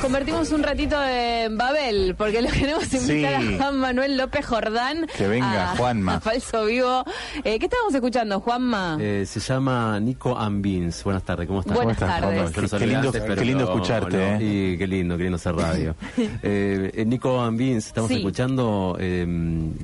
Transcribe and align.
convertimos 0.00 0.50
un 0.52 0.62
ratito 0.62 0.96
en 1.06 1.56
Babel, 1.58 2.14
porque 2.16 2.40
lo 2.42 2.48
queremos 2.50 2.92
invitar 2.94 3.40
Sí. 3.42 3.54
a 3.54 3.58
Juan 3.58 3.76
Manuel 3.78 4.16
López 4.16 4.46
Jordán. 4.46 5.06
Que 5.16 5.26
venga, 5.28 5.72
a- 5.72 5.76
Juanma. 5.76 6.14
a 6.16 6.20
Falso 6.20 6.64
Vivo. 6.64 7.04
Eh, 7.44 7.58
¿Qué 7.58 7.66
estamos 7.66 7.94
escuchando, 7.94 8.40
Juanma? 8.40 8.96
Eh, 9.00 9.24
se 9.26 9.40
llama 9.40 10.00
Nico 10.00 10.36
Ambins. 10.38 11.04
Buenas 11.04 11.22
tardes, 11.24 11.46
¿cómo 11.46 11.60
estás? 11.60 11.76
Buenas 11.76 11.98
¿Cómo 11.98 12.10
estás, 12.10 12.20
tardes. 12.22 12.50
Qué 12.52 12.68
saludé 12.68 12.86
lindo- 12.86 13.08
antes, 13.08 13.22
qué 13.22 13.28
pero 13.28 13.42
lindo 13.42 13.64
escucharte, 13.64 14.16
no, 14.16 14.22
¿eh? 14.22 14.38
Y 14.74 14.78
qué 14.78 14.86
lindo, 14.86 15.16
qué 15.16 15.22
lindo 15.24 15.36
hacer 15.36 15.54
radio. 15.54 15.94
eh, 16.42 16.90
eh, 16.94 17.04
Nico 17.04 17.40
Ambins, 17.40 17.86
estamos 17.86 18.08
Sí. 18.08 18.16
escuchando 18.16 18.96
eh, 18.98 19.26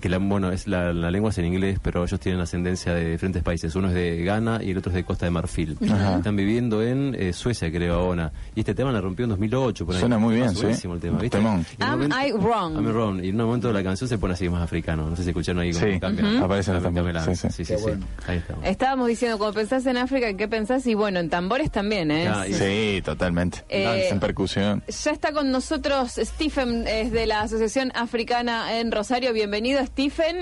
que 0.00 0.08
la, 0.08 0.18
bueno, 0.18 0.50
es 0.50 0.66
la, 0.66 0.92
la 0.92 1.10
lengua 1.10 1.30
es 1.30 1.38
en 1.38 1.46
inglés, 1.46 1.78
pero 1.82 2.04
ellos 2.04 2.18
tienen 2.20 2.40
ascendencia 2.40 2.94
de 2.94 3.10
diferentes 3.12 3.42
países. 3.42 3.74
Uno 3.74 3.88
es 3.88 3.94
de 3.94 4.22
Ghana 4.24 4.60
y 4.62 4.70
el 4.70 4.78
otro 4.78 4.90
es 4.90 4.96
de 4.96 5.04
Costa 5.04 5.26
de 5.26 5.30
Marfil. 5.30 5.76
Ajá. 5.90 6.16
Están 6.16 6.36
viviendo 6.36 6.82
en 6.82 7.14
eh, 7.18 7.32
Suecia, 7.32 7.70
creo, 7.70 7.94
ahora. 7.94 8.32
Y 8.54 8.60
este 8.60 8.74
tema 8.74 8.90
la 8.92 9.00
rompió 9.00 9.24
en 9.24 9.30
2008. 9.30 9.84
Por 9.86 9.94
ahí. 9.94 10.05
Suena 10.06 10.18
muy 10.18 10.34
bien, 10.36 10.46
Está 10.46 10.58
sí. 10.58 10.62
buenísimo 10.66 10.94
el 10.94 11.00
tema, 11.00 11.18
¿viste? 11.18 11.36
Temón. 11.38 11.66
Am 11.80 11.90
momento- 11.90 12.16
I 12.24 12.30
wrong? 12.30 12.74
I'm 12.76 12.86
wrong. 12.92 13.24
Y 13.24 13.30
en 13.30 13.40
un 13.40 13.46
momento 13.48 13.72
la 13.72 13.82
canción 13.82 14.08
se 14.08 14.18
pone 14.18 14.34
así 14.34 14.48
más 14.48 14.62
africano. 14.62 15.10
No 15.10 15.16
sé 15.16 15.24
si 15.24 15.30
escucharon 15.30 15.62
ahí 15.62 15.72
cómo 15.72 15.84
Sí, 15.84 15.98
cambia. 15.98 16.24
Ujú. 16.24 16.44
aparece 16.44 16.70
en 16.70 16.76
el 16.76 16.82
Cambia 16.84 17.02
tambor. 17.02 17.14
la- 17.14 17.24
Sí, 17.24 17.34
sí. 17.34 17.48
sí, 17.50 17.64
sí, 17.64 17.82
bueno. 17.82 18.06
Ahí 18.28 18.36
estamos. 18.38 18.64
Estábamos 18.66 19.08
diciendo, 19.08 19.36
cuando 19.36 19.54
pensás 19.58 19.84
en 19.86 19.96
África, 19.96 20.32
¿qué 20.34 20.46
pensás? 20.46 20.86
Y 20.86 20.94
bueno, 20.94 21.18
en 21.18 21.28
tambores 21.28 21.72
también, 21.72 22.12
¿eh? 22.12 22.30
Y- 22.48 22.52
Sí, 22.54 23.02
totalmente. 23.04 23.64
Eh, 23.68 24.06
en 24.08 24.20
percusión. 24.20 24.84
Ya 24.86 25.10
está 25.10 25.32
con 25.32 25.50
nosotros 25.50 26.12
Stephen, 26.16 26.86
es 26.86 27.10
de 27.10 27.26
la 27.26 27.40
Asociación 27.40 27.90
Africana 27.96 28.78
en 28.78 28.92
Rosario. 28.92 29.32
Bienvenido, 29.32 29.84
Stephen. 29.86 30.36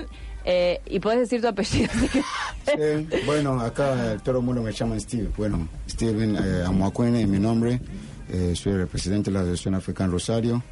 Eh, 0.44 0.82
y 0.90 1.00
puedes 1.00 1.20
decir 1.20 1.40
tu 1.40 1.48
apellido. 1.48 1.88
Sí, 2.66 3.08
bueno, 3.24 3.58
acá 3.60 4.18
todo 4.22 4.40
el 4.40 4.44
mundo 4.44 4.60
me 4.62 4.72
llama 4.72 5.00
Steve. 5.00 5.30
Bueno, 5.38 5.66
Steven 5.88 6.36
eh, 6.36 6.64
Amoakwene 6.66 7.22
es 7.22 7.28
mi 7.28 7.38
nombre. 7.38 7.80
Eh, 8.30 8.54
soy 8.56 8.72
el 8.72 8.86
presidente 8.86 9.30
de 9.30 9.34
la 9.34 9.40
Asociación 9.40 9.74
Africana 9.74 10.12
Rosario. 10.12 10.62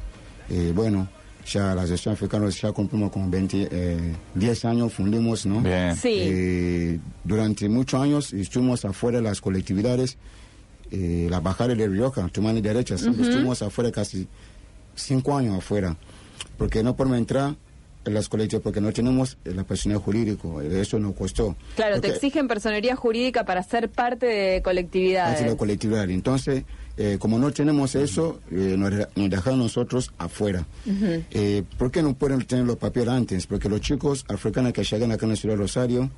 Eh, 0.49 0.71
bueno, 0.75 1.07
ya 1.45 1.75
la 1.75 1.81
Asociación 1.83 2.13
Africana 2.13 2.49
ya 2.49 2.71
cumplimos 2.71 3.11
con 3.11 3.29
20, 3.29 3.67
eh, 3.71 4.15
10 4.35 4.65
años, 4.65 4.93
fundimos, 4.93 5.45
¿no? 5.45 5.61
Bien. 5.61 5.95
Sí. 5.95 6.15
Eh, 6.15 6.99
durante 7.23 7.67
muchos 7.69 8.01
años 8.01 8.33
estuvimos 8.33 8.85
afuera 8.85 9.17
de 9.17 9.23
las 9.23 9.41
colectividades, 9.41 10.17
eh, 10.91 11.27
la 11.29 11.39
Bajara 11.39 11.75
de 11.75 11.87
Rioja, 11.87 12.27
tu 12.29 12.41
mano 12.41 12.61
derecha, 12.61 12.97
siempre 12.97 13.23
estuvimos 13.23 13.61
afuera 13.61 13.91
casi 13.91 14.27
cinco 14.95 15.35
años 15.35 15.57
afuera, 15.57 15.97
porque 16.57 16.83
no 16.83 16.95
podemos 16.95 17.17
entrar 17.17 17.55
en 18.05 18.13
las 18.13 18.29
colectividades, 18.29 18.63
porque 18.63 18.81
no 18.81 18.91
tenemos 18.91 19.37
la 19.43 19.63
personal 19.63 19.97
jurídico, 19.97 20.61
eh, 20.61 20.81
eso 20.81 20.99
nos 20.99 21.15
costó. 21.15 21.55
claro, 21.75 21.99
te 21.99 22.09
exigen 22.09 22.47
personería 22.47 22.95
jurídica 22.95 23.45
para 23.45 23.63
ser 23.63 23.89
parte 23.89 24.25
de 24.25 24.61
colectividades. 24.61 25.35
Hacia 25.35 25.47
la 25.47 25.57
colectividad. 25.57 26.09
Entonces, 26.09 26.63
eh, 26.97 27.17
como 27.19 27.39
no 27.39 27.51
tenemos 27.51 27.95
eso, 27.95 28.39
eh, 28.51 28.75
nos, 28.77 28.91
nos 29.15 29.29
dejan 29.29 29.57
nosotros 29.57 30.11
afuera. 30.17 30.65
Eh, 30.85 31.63
¿Por 31.77 31.91
qué 31.91 32.01
no 32.03 32.13
pueden 32.13 32.43
tener 32.45 32.65
los 32.65 32.77
papeles 32.77 33.09
antes? 33.09 33.47
Porque 33.47 33.69
los 33.69 33.81
chicos 33.81 34.25
africanos 34.27 34.73
que 34.73 34.83
llegan 34.83 35.11
acá 35.11 35.25
en 35.25 35.31
la 35.31 35.35
ciudad 35.35 35.55
de 35.55 35.61
Rosario, 35.61 36.09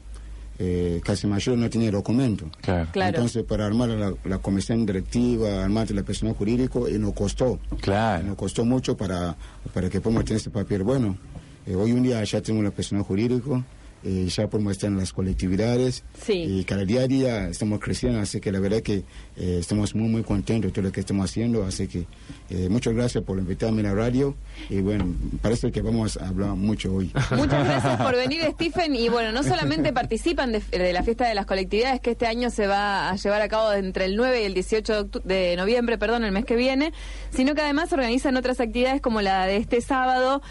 eh, 0.57 1.01
casi 1.03 1.27
mayor 1.27 1.57
no 1.57 1.69
tienen 1.69 1.91
documento. 1.91 2.49
Claro. 2.61 2.89
Claro. 2.91 3.17
Entonces, 3.17 3.43
para 3.43 3.65
armar 3.65 3.89
la, 3.89 4.13
la 4.23 4.37
comisión 4.37 4.85
directiva, 4.85 5.63
armar 5.63 5.89
la 5.91 6.03
persona 6.03 6.33
jurídico, 6.33 6.87
y 6.87 6.97
nos 6.97 7.13
costó. 7.13 7.59
Claro. 7.81 8.23
Nos 8.25 8.35
costó 8.35 8.63
mucho 8.63 8.95
para, 8.95 9.35
para 9.73 9.89
que 9.89 9.99
podamos 10.01 10.25
tener 10.25 10.39
ese 10.39 10.49
papel. 10.49 10.83
Bueno, 10.83 11.17
eh, 11.65 11.75
hoy 11.75 11.91
un 11.91 12.03
día 12.03 12.23
ya 12.23 12.41
tenemos 12.41 12.63
la 12.63 12.71
persona 12.71 13.03
jurídico, 13.03 13.63
eh, 14.05 14.27
ya 14.27 14.47
podemos 14.47 14.73
estar 14.73 14.87
en 14.87 14.97
las 14.97 15.11
colectividades. 15.11 16.03
Sí. 16.23 16.33
Y 16.33 16.63
cada 16.63 16.85
día 16.85 17.01
a 17.01 17.07
día 17.07 17.47
estamos 17.49 17.79
creciendo, 17.79 18.19
así 18.19 18.39
que 18.39 18.51
la 18.51 18.59
verdad 18.59 18.81
que 18.81 19.03
eh, 19.35 19.57
estamos 19.59 19.95
muy, 19.95 20.07
muy 20.07 20.21
contentos 20.21 20.69
de 20.69 20.75
todo 20.75 20.85
lo 20.85 20.91
que 20.91 20.99
estamos 20.99 21.27
haciendo. 21.27 21.65
Así 21.65 21.87
que 21.87 22.05
eh, 22.51 22.69
muchas 22.69 22.93
gracias 22.93 23.23
por 23.23 23.39
invitarme 23.39 23.81
a 23.81 23.85
la 23.85 23.95
radio. 23.95 24.35
Y 24.69 24.81
bueno, 24.81 25.07
parece 25.41 25.71
que 25.71 25.81
vamos 25.81 26.17
a 26.17 26.27
hablar 26.27 26.49
mucho 26.49 26.93
hoy. 26.93 27.11
Muchas 27.31 27.65
gracias 27.65 27.99
por 27.99 28.15
venir, 28.15 28.43
Stephen. 28.51 28.95
Y 28.95 29.09
bueno, 29.09 29.31
no 29.31 29.41
solamente 29.41 29.91
participan 29.91 30.51
de, 30.51 30.61
de 30.69 30.93
la 30.93 31.01
fiesta 31.01 31.27
de 31.27 31.33
las 31.33 31.47
colectividades 31.47 31.99
que 31.99 32.11
este 32.11 32.27
año 32.27 32.51
se 32.51 32.67
va 32.67 33.09
a 33.09 33.15
llevar 33.15 33.41
a 33.41 33.47
cabo 33.47 33.73
entre 33.73 34.05
el 34.05 34.15
9 34.15 34.43
y 34.43 34.45
el 34.45 34.53
18 34.53 35.05
de, 35.23 35.55
noviembre, 35.57 35.97
perdón, 35.97 36.25
el 36.25 36.31
mes 36.31 36.45
que 36.45 36.55
viene, 36.55 36.93
sino 37.31 37.55
que 37.55 37.61
además 37.61 37.91
organizan 37.91 38.37
otras 38.37 38.59
actividades 38.59 39.01
como 39.01 39.21
la 39.21 39.47
de 39.47 39.57
este 39.57 39.81
sábado, 39.81 40.43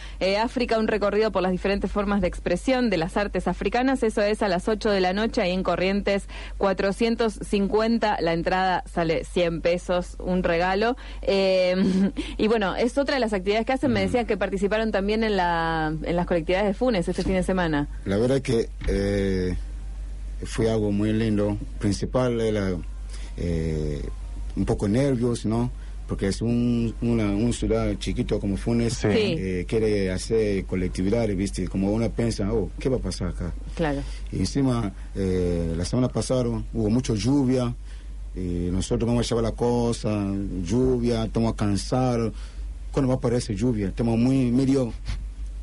África, 0.42 0.76
un 0.76 0.88
recorrido 0.88 1.30
por 1.30 1.42
las 1.42 1.52
diferentes 1.52 1.92
formas 1.92 2.20
de 2.20 2.26
expresión 2.26 2.90
de 2.90 2.96
las 2.96 3.16
artes 3.16 3.43
africanas. 3.48 4.02
Eso 4.02 4.22
es 4.22 4.42
a 4.42 4.48
las 4.48 4.68
8 4.68 4.90
de 4.90 5.00
la 5.00 5.12
noche, 5.12 5.42
ahí 5.42 5.52
en 5.52 5.62
Corrientes 5.62 6.24
450. 6.58 8.20
La 8.20 8.32
entrada 8.32 8.84
sale 8.92 9.24
100 9.24 9.60
pesos, 9.60 10.16
un 10.18 10.42
regalo. 10.42 10.96
Eh, 11.22 11.74
y 12.36 12.48
bueno, 12.48 12.76
es 12.76 12.98
otra 12.98 13.14
de 13.14 13.20
las 13.20 13.32
actividades 13.32 13.66
que 13.66 13.72
hacen. 13.72 13.92
Me 13.92 14.00
decían 14.00 14.26
que 14.26 14.36
participaron 14.36 14.92
también 14.92 15.24
en, 15.24 15.36
la, 15.36 15.94
en 16.02 16.16
las 16.16 16.26
colectividades 16.26 16.68
de 16.68 16.74
Funes 16.74 17.08
este 17.08 17.22
fin 17.22 17.34
de 17.34 17.42
semana. 17.42 17.88
La 18.04 18.16
verdad 18.16 18.40
que 18.40 18.68
eh, 18.88 19.56
fue 20.44 20.70
algo 20.70 20.92
muy 20.92 21.12
lindo. 21.12 21.56
Principal 21.78 22.40
era 22.40 22.70
eh, 23.36 24.02
un 24.56 24.64
poco 24.64 24.88
nervios, 24.88 25.46
¿no? 25.46 25.70
Porque 26.06 26.26
es 26.28 26.42
un, 26.42 26.94
una, 27.00 27.24
un 27.30 27.52
ciudad 27.54 27.94
chiquito 27.98 28.38
como 28.38 28.56
Funes, 28.58 28.92
Sí. 28.94 29.08
Eh, 29.10 29.64
quiere 29.66 30.10
hacer 30.12 30.64
colectividades, 30.66 31.34
¿viste? 31.36 31.66
Como 31.66 31.90
uno 31.92 32.10
piensa, 32.10 32.52
oh, 32.52 32.70
¿qué 32.78 32.88
va 32.90 32.96
a 32.96 33.00
pasar 33.00 33.28
acá? 33.28 33.54
Claro. 33.74 34.02
Y 34.30 34.40
encima, 34.40 34.92
eh, 35.14 35.72
la 35.76 35.84
semana 35.86 36.08
pasada 36.08 36.44
hubo 36.74 36.90
mucha 36.90 37.14
lluvia, 37.14 37.74
y 38.36 38.68
nosotros 38.70 39.06
vamos 39.08 39.24
a 39.24 39.28
llevar 39.30 39.44
la 39.44 39.52
cosa, 39.52 40.26
lluvia, 40.62 41.24
estamos 41.24 41.54
cansados. 41.54 42.32
¿Cuándo 42.92 43.08
va 43.08 43.14
a 43.14 43.18
aparecer 43.18 43.56
lluvia? 43.56 43.88
Estamos 43.88 44.18
muy 44.18 44.50
medio 44.52 44.92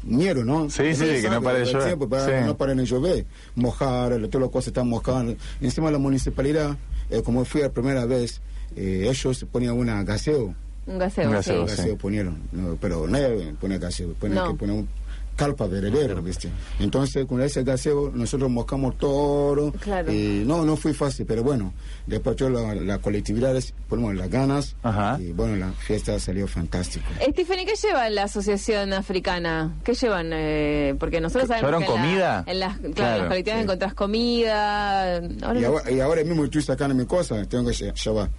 miedo, 0.04 0.44
¿no? 0.44 0.70
Sí, 0.70 0.96
sí, 0.96 1.06
que 1.22 1.30
no 1.30 1.42
pare 1.42 1.60
de 1.60 1.66
llover. 1.66 1.86
tiempo, 1.86 2.10
para- 2.10 2.26
Sí. 2.26 2.46
No 2.48 2.58
pare 2.58 2.74
de 2.76 2.86
llover, 2.86 3.26
mojar, 3.56 4.10
todas 4.28 4.42
las 4.42 4.50
cosas 4.50 4.68
están 4.70 4.88
mojando. 4.90 5.36
Encima 5.62 5.92
la 5.92 6.00
municipalidad, 6.00 6.76
eh, 7.12 7.22
como 7.22 7.46
fui 7.46 7.62
la 7.62 7.70
primera 7.70 8.06
vez, 8.06 8.42
eh, 8.76 9.08
ellos 9.10 9.46
ponían 9.52 9.74
una 9.78 10.04
gaseo. 10.04 10.54
Un 10.88 10.98
gaseo. 10.98 11.28
Un 11.28 11.34
gaseo, 11.34 11.68
sí. 11.68 11.76
sí. 11.76 11.78
gaseo 11.82 11.98
ponieron, 11.98 12.42
no, 12.52 12.76
pero 12.82 13.08
no 13.08 13.18
pone 13.60 13.78
gaseo, 13.78 14.14
pone 14.14 14.36
No. 14.36 14.52
que 14.52 14.58
pone 14.58 14.74
un 14.74 14.88
calpa 15.34 15.66
verdadero, 15.66 16.22
¿viste? 16.22 16.50
Entonces, 16.80 17.26
con 17.26 17.42
ese 17.42 17.64
gaseo, 17.64 18.12
nosotros 18.14 18.50
moscamos 18.52 18.98
todo. 18.98 19.72
Claro. 19.80 20.12
Y 20.12 20.44
no, 20.46 20.64
no 20.66 20.76
fue 20.76 20.94
fácil, 20.94 21.26
pero 21.26 21.42
bueno, 21.44 21.74
después 22.06 22.36
toda 22.36 22.50
la, 22.52 22.76
la 22.76 22.98
colectividad, 23.00 23.56
ponemos 23.90 24.14
las 24.14 24.30
ganas. 24.30 24.76
Ajá. 24.84 25.18
Y 25.20 25.32
bueno, 25.32 25.56
la 25.56 25.72
fiesta 25.72 26.20
salió 26.20 26.48
fantástico. 26.48 27.06
Stephen, 27.32 27.60
¿y 27.62 27.66
qué 27.66 27.74
lleva 27.82 28.08
la 28.10 28.24
Asociación 28.24 28.94
Africana? 28.94 29.74
¿Qué 29.84 29.94
llevan? 29.96 30.30
Eh, 30.34 30.96
porque 31.00 31.22
nosotros 31.22 31.48
sabemos 31.48 31.72
¿Llevaron 31.72 31.88
que 31.88 31.96
en, 31.96 32.08
comida? 32.12 32.44
la- 32.46 32.52
en 32.52 32.60
las, 32.60 32.78
claro, 32.78 32.94
Claro, 32.94 33.14
en 33.14 33.20
las 33.20 33.28
colectividades 33.30 33.62
sí. 33.62 33.64
encontrás 33.64 33.94
comida. 33.96 35.16
Ahora 35.42 35.60
Y 35.60 35.64
ahora, 35.64 35.92
y 35.92 36.00
ahora 36.02 36.24
mismo 36.24 36.44
estoy 36.46 36.62
sacando 36.62 36.94
mi 36.94 37.06
cosa, 37.06 37.44
tengo 37.46 37.66
que 37.70 37.72
lle- 37.76 37.94
llevar 38.04 38.30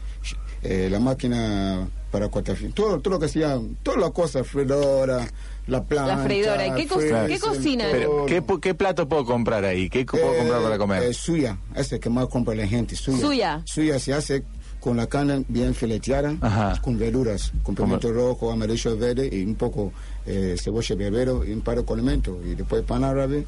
eh, 0.62 0.88
la 0.90 1.00
máquina 1.00 1.88
para 2.10 2.28
cortar, 2.28 2.56
todo, 2.74 3.00
todo 3.00 3.14
lo 3.14 3.20
que 3.20 3.28
sea, 3.28 3.58
todas 3.82 3.98
las 4.00 4.10
cosas, 4.10 4.46
freidora, 4.46 5.26
la 5.66 5.82
planta. 5.84 6.16
La 6.16 6.22
freidora. 6.24 6.66
¿Y 6.66 6.72
qué 6.82 6.86
co- 6.86 6.96
freezer, 6.98 7.26
qué? 7.26 7.38
Pero, 7.90 8.10
todo. 8.10 8.26
¿qué, 8.26 8.42
pu- 8.42 8.60
¿qué 8.60 8.74
plato 8.74 9.08
puedo 9.08 9.24
comprar 9.24 9.64
ahí? 9.64 9.88
¿Qué 9.88 10.04
puedo 10.04 10.34
Eh, 10.34 10.38
comprar 10.38 10.62
para 10.62 10.78
comer? 10.78 11.02
eh, 11.04 11.14
suya, 11.14 11.56
ese 11.74 11.98
que 11.98 12.10
más 12.10 12.26
compra 12.28 12.54
la 12.54 12.66
gente, 12.66 12.96
suya. 12.96 13.18
Suya. 13.18 13.62
Suya 13.64 13.98
se 13.98 14.12
hace 14.12 14.42
con 14.78 14.96
la 14.98 15.06
carne 15.06 15.44
bien 15.48 15.74
fileteada, 15.74 16.34
Ajá. 16.40 16.78
con 16.82 16.98
verduras, 16.98 17.52
con 17.62 17.74
pimiento 17.74 18.12
rojo, 18.12 18.50
amarillo, 18.52 18.96
verde 18.98 19.28
y 19.32 19.44
un 19.44 19.54
poco 19.54 19.92
eh, 20.26 20.54
cebolla 20.58 20.94
berbero 20.94 21.44
y 21.44 21.52
un 21.52 21.60
par 21.62 21.76
de 21.78 21.84
condimentos. 21.84 22.36
Y 22.44 22.54
después 22.54 22.82
pan 22.84 23.04
árabe. 23.04 23.44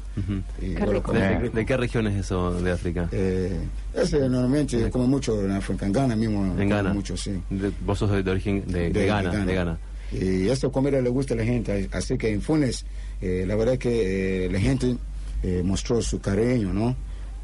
y 0.61 0.73
Qué 0.75 0.85
rico. 0.85 0.91
¿De, 0.93 1.01
come- 1.01 1.39
de- 1.39 1.49
de 1.49 1.65
qué 1.65 1.77
región 1.77 2.07
es 2.07 2.15
eso 2.17 2.53
de 2.61 2.71
África? 2.71 3.07
eh, 3.11 3.57
ese 3.93 4.19
normalmente 4.29 4.89
come 4.89 5.07
mucho 5.07 5.41
en 5.43 5.51
África, 5.51 5.85
en 5.85 5.91
Ghana 5.93 6.15
mismo. 6.15 6.59
en 6.59 6.69
Ghana. 6.69 6.93
Mucho, 6.93 7.15
sí. 7.17 7.41
De- 7.49 7.71
vos 7.85 7.97
sos 7.99 8.11
de, 8.11 8.23
de 8.23 8.31
origen 8.31 8.63
de, 8.67 8.89
de 8.89 9.05
Ghana, 9.05 9.45
de 9.45 9.53
Ghana. 9.53 9.77
Y 10.11 10.47
esa 10.49 10.69
comida 10.69 11.01
le 11.01 11.09
gusta 11.09 11.33
a 11.33 11.37
la 11.37 11.43
gente. 11.45 11.89
Así 11.91 12.17
que 12.17 12.31
en 12.31 12.41
Funes, 12.41 12.85
eh, 13.21 13.43
la 13.47 13.55
verdad 13.55 13.77
que 13.77 14.45
eh, 14.45 14.49
la 14.51 14.59
gente 14.59 14.95
eh, 15.43 15.61
mostró 15.63 16.01
su 16.01 16.19
cariño, 16.21 16.73
¿no? 16.73 16.95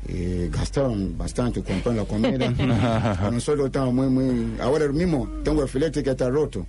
Eh, 0.07 0.49
gastaron 0.51 1.17
bastante 1.17 1.61
comprando 1.63 2.01
la 2.03 2.07
comida. 2.07 2.49
nosotros 3.31 3.67
estamos 3.67 3.93
muy, 3.93 4.07
muy... 4.07 4.59
Ahora 4.59 4.87
mismo 4.89 5.27
tengo 5.43 5.63
el 5.63 5.69
filete 5.69 6.01
que 6.03 6.09
está 6.11 6.29
roto. 6.29 6.65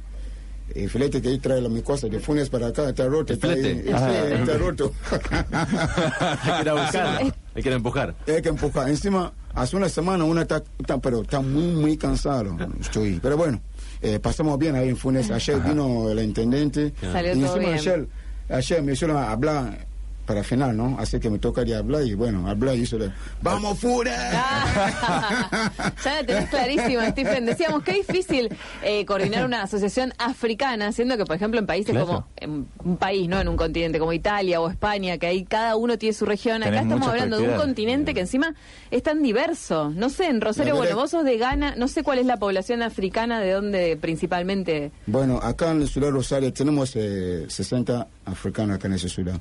El 0.75 0.89
filete 0.91 1.21
que 1.23 1.29
ahí 1.29 1.39
trae 1.39 1.61
la 1.61 1.69
mi 1.69 1.83
cosa 1.83 2.09
de 2.09 2.19
Funes 2.21 2.49
para 2.49 2.69
acá 2.69 2.89
está 2.89 3.07
roto. 3.07 3.33
¿El 3.33 3.39
está 3.39 3.49
ahí. 3.49 3.57
filete? 3.63 3.83
Sí, 3.85 3.91
Ah. 3.95 4.25
está 4.41 4.59
roto. 4.59 4.93
hay 5.53 6.57
que 6.57 6.63
ir 6.63 6.69
a 6.69 6.75
buscar, 6.75 7.33
hay 7.55 7.63
que 7.63 7.73
empujar. 7.73 8.15
Hay 8.27 8.43
que 8.43 8.49
empujar. 8.49 8.89
Encima, 8.89 9.33
hace 9.55 9.77
una 9.77 9.89
semana 9.89 10.25
una 10.25 10.43
está, 10.43 10.63
está- 10.79 10.99
pero 10.99 11.23
está 11.23 11.41
muy, 11.41 11.67
muy 11.75 11.97
cansado. 11.97 12.57
Estoy. 12.81 13.19
Pero 13.23 13.37
bueno, 13.37 13.61
eh, 14.01 14.19
pasamos 14.19 14.59
bien 14.59 14.75
ahí 14.77 14.89
en 14.89 14.97
Funes. 14.97 15.31
Ayer 15.31 15.61
vino 15.61 16.09
el 16.11 16.19
intendente. 16.21 16.93
Salió 17.01 17.33
y 17.35 17.41
todo 17.41 17.57
encima 17.57 17.59
bien. 17.59 17.75
ayer, 17.75 18.09
ayer 18.49 18.83
me 18.83 18.93
hicieron 18.93 19.17
hablar 19.17 19.87
para 20.27 20.45
final, 20.45 20.77
¿no? 20.77 20.97
Así 20.99 21.19
que 21.19 21.31
me 21.31 21.39
tocaría 21.39 21.79
hablar 21.79 22.05
y 22.05 22.15
bueno, 22.15 22.49
hablar 22.49 22.77
y 22.77 22.83
eso 22.83 22.99
de, 22.99 23.11
¡Vamos, 23.41 23.79
Fura! 23.79 24.13
Ah, 24.35 25.93
ya 26.05 26.15
la 26.15 26.27
tenés 26.27 26.49
clarísima, 26.49 27.09
Stephen. 27.11 27.47
Decíamos 27.47 27.83
que 27.83 27.93
difícil 27.93 28.49
eh, 28.83 29.05
coordinar 29.05 29.45
una 29.45 29.63
asociación 29.63 30.13
africana, 30.19 30.93
siendo 30.93 31.17
que, 31.17 31.25
por 31.25 31.37
ejemplo, 31.37 31.59
en 31.61 31.67
países 31.67 31.93
Claro. 31.93 32.07
como 32.07 32.27
en 32.37 32.67
un 32.85 32.97
país, 32.97 33.29
no 33.29 33.41
en 33.41 33.49
un 33.49 33.57
continente 33.57 33.99
como 33.99 34.13
Italia 34.13 34.61
o 34.61 34.71
España, 34.71 35.19
que 35.19 35.27
ahí 35.27 35.45
cada 35.45 35.77
uno 35.77 35.99
tiene 35.99 36.13
su 36.15 36.25
región. 36.25 36.63
Acá 36.63 36.71
Tenés 36.71 36.85
estamos 36.85 37.09
hablando 37.09 37.39
de 37.39 37.49
un 37.49 37.57
continente 37.57 38.15
que 38.15 38.21
encima 38.21 38.55
es 38.91 39.03
tan 39.03 39.23
diverso. 39.23 39.91
No 39.91 40.09
sé, 40.09 40.27
en 40.29 40.41
Rosario, 40.41 40.77
bueno, 40.77 40.97
vos 40.97 41.11
sos 41.11 41.25
de 41.25 41.37
Ghana, 41.37 41.75
no 41.77 41.89
sé 41.89 42.03
cuál 42.03 42.19
es 42.19 42.27
la 42.27 42.37
población 42.39 42.83
africana, 42.83 43.41
de 43.41 43.53
dónde 43.53 43.97
principalmente. 44.01 44.93
Bueno, 45.07 45.39
acá 45.43 45.71
en 45.73 45.81
la 45.81 45.87
ciudad 45.87 46.09
de 46.09 46.13
Rosario 46.13 46.53
tenemos 46.53 46.93
eh, 46.95 47.47
60 47.49 48.07
africanos 48.25 48.77
acá 48.77 48.89
en 48.89 48.95
esa 48.95 49.09
ciudad. 49.09 49.41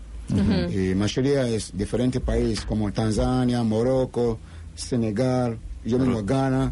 Y 0.72 0.96
mayoría 0.96 1.48
es 1.48 1.76
diferentes 1.76 2.22
países 2.22 2.64
como 2.66 2.92
Tanzania, 2.92 3.64
Morocco, 3.64 4.40
Senegal, 4.76 5.58
yo 5.84 6.00
mismo 6.00 6.24
Ghana, 6.24 6.72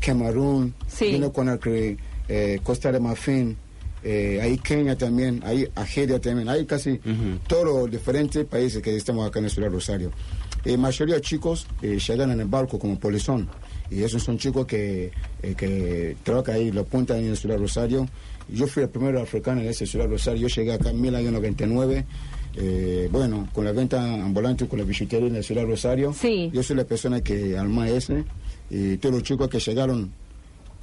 Camerún, 0.00 0.74
Sí. 0.86 1.20
Conakry, 1.32 1.96
eh, 2.28 2.60
Costa 2.62 2.92
de 2.92 3.00
Marfil, 3.00 3.56
eh, 4.02 4.38
hay 4.40 4.58
Kenia 4.58 4.96
también, 4.96 5.40
hay 5.44 5.66
Argelia 5.74 6.20
también, 6.20 6.48
hay 6.48 6.66
casi 6.66 7.00
todos 7.48 7.64
los 7.64 7.90
diferentes 7.90 8.44
países 8.44 8.82
que 8.82 8.94
estamos 8.94 9.26
acá 9.26 9.38
en 9.38 9.46
la 9.46 9.50
ciudad 9.50 9.70
Rosario. 9.70 10.10
Eh, 10.64 10.76
mayoría 10.76 11.16
de 11.16 11.20
chicos 11.20 11.66
eh, 11.82 11.98
llegan 11.98 12.30
en 12.30 12.40
el 12.40 12.46
barco 12.46 12.78
como 12.78 12.98
polizón. 12.98 13.48
Y 13.90 14.02
esos 14.02 14.22
son 14.22 14.38
chicos 14.38 14.66
que, 14.66 15.10
eh, 15.42 15.54
que 15.56 16.16
trabajan 16.22 16.56
ahí, 16.56 16.72
lo 16.72 16.84
puntan 16.84 17.18
en 17.18 17.30
la 17.30 17.36
ciudad 17.36 17.58
Rosario. 17.58 18.08
Yo 18.48 18.66
fui 18.66 18.82
el 18.82 18.88
primero 18.88 19.20
africano 19.20 19.60
en 19.60 19.68
esa 19.68 19.86
ciudad 19.86 20.08
Rosario. 20.08 20.48
Yo 20.48 20.54
llegué 20.54 20.72
acá 20.72 20.90
en 20.90 21.00
1999. 21.00 22.04
Eh, 22.56 23.08
bueno, 23.10 23.48
con 23.52 23.64
la 23.64 23.72
venta 23.72 24.02
ambulante, 24.14 24.66
con 24.66 24.78
la 24.78 24.84
bisutería 24.84 25.26
en 25.26 25.34
la 25.34 25.42
ciudad 25.42 25.62
de 25.62 25.68
Rosario. 25.68 26.12
Sí. 26.12 26.50
Yo 26.52 26.62
soy 26.62 26.76
la 26.76 26.84
persona 26.84 27.20
que 27.20 27.58
arma 27.58 27.88
ese. 27.88 28.24
Y 28.70 28.96
todos 28.96 29.16
los 29.16 29.22
chicos 29.22 29.48
que 29.48 29.58
llegaron 29.58 30.12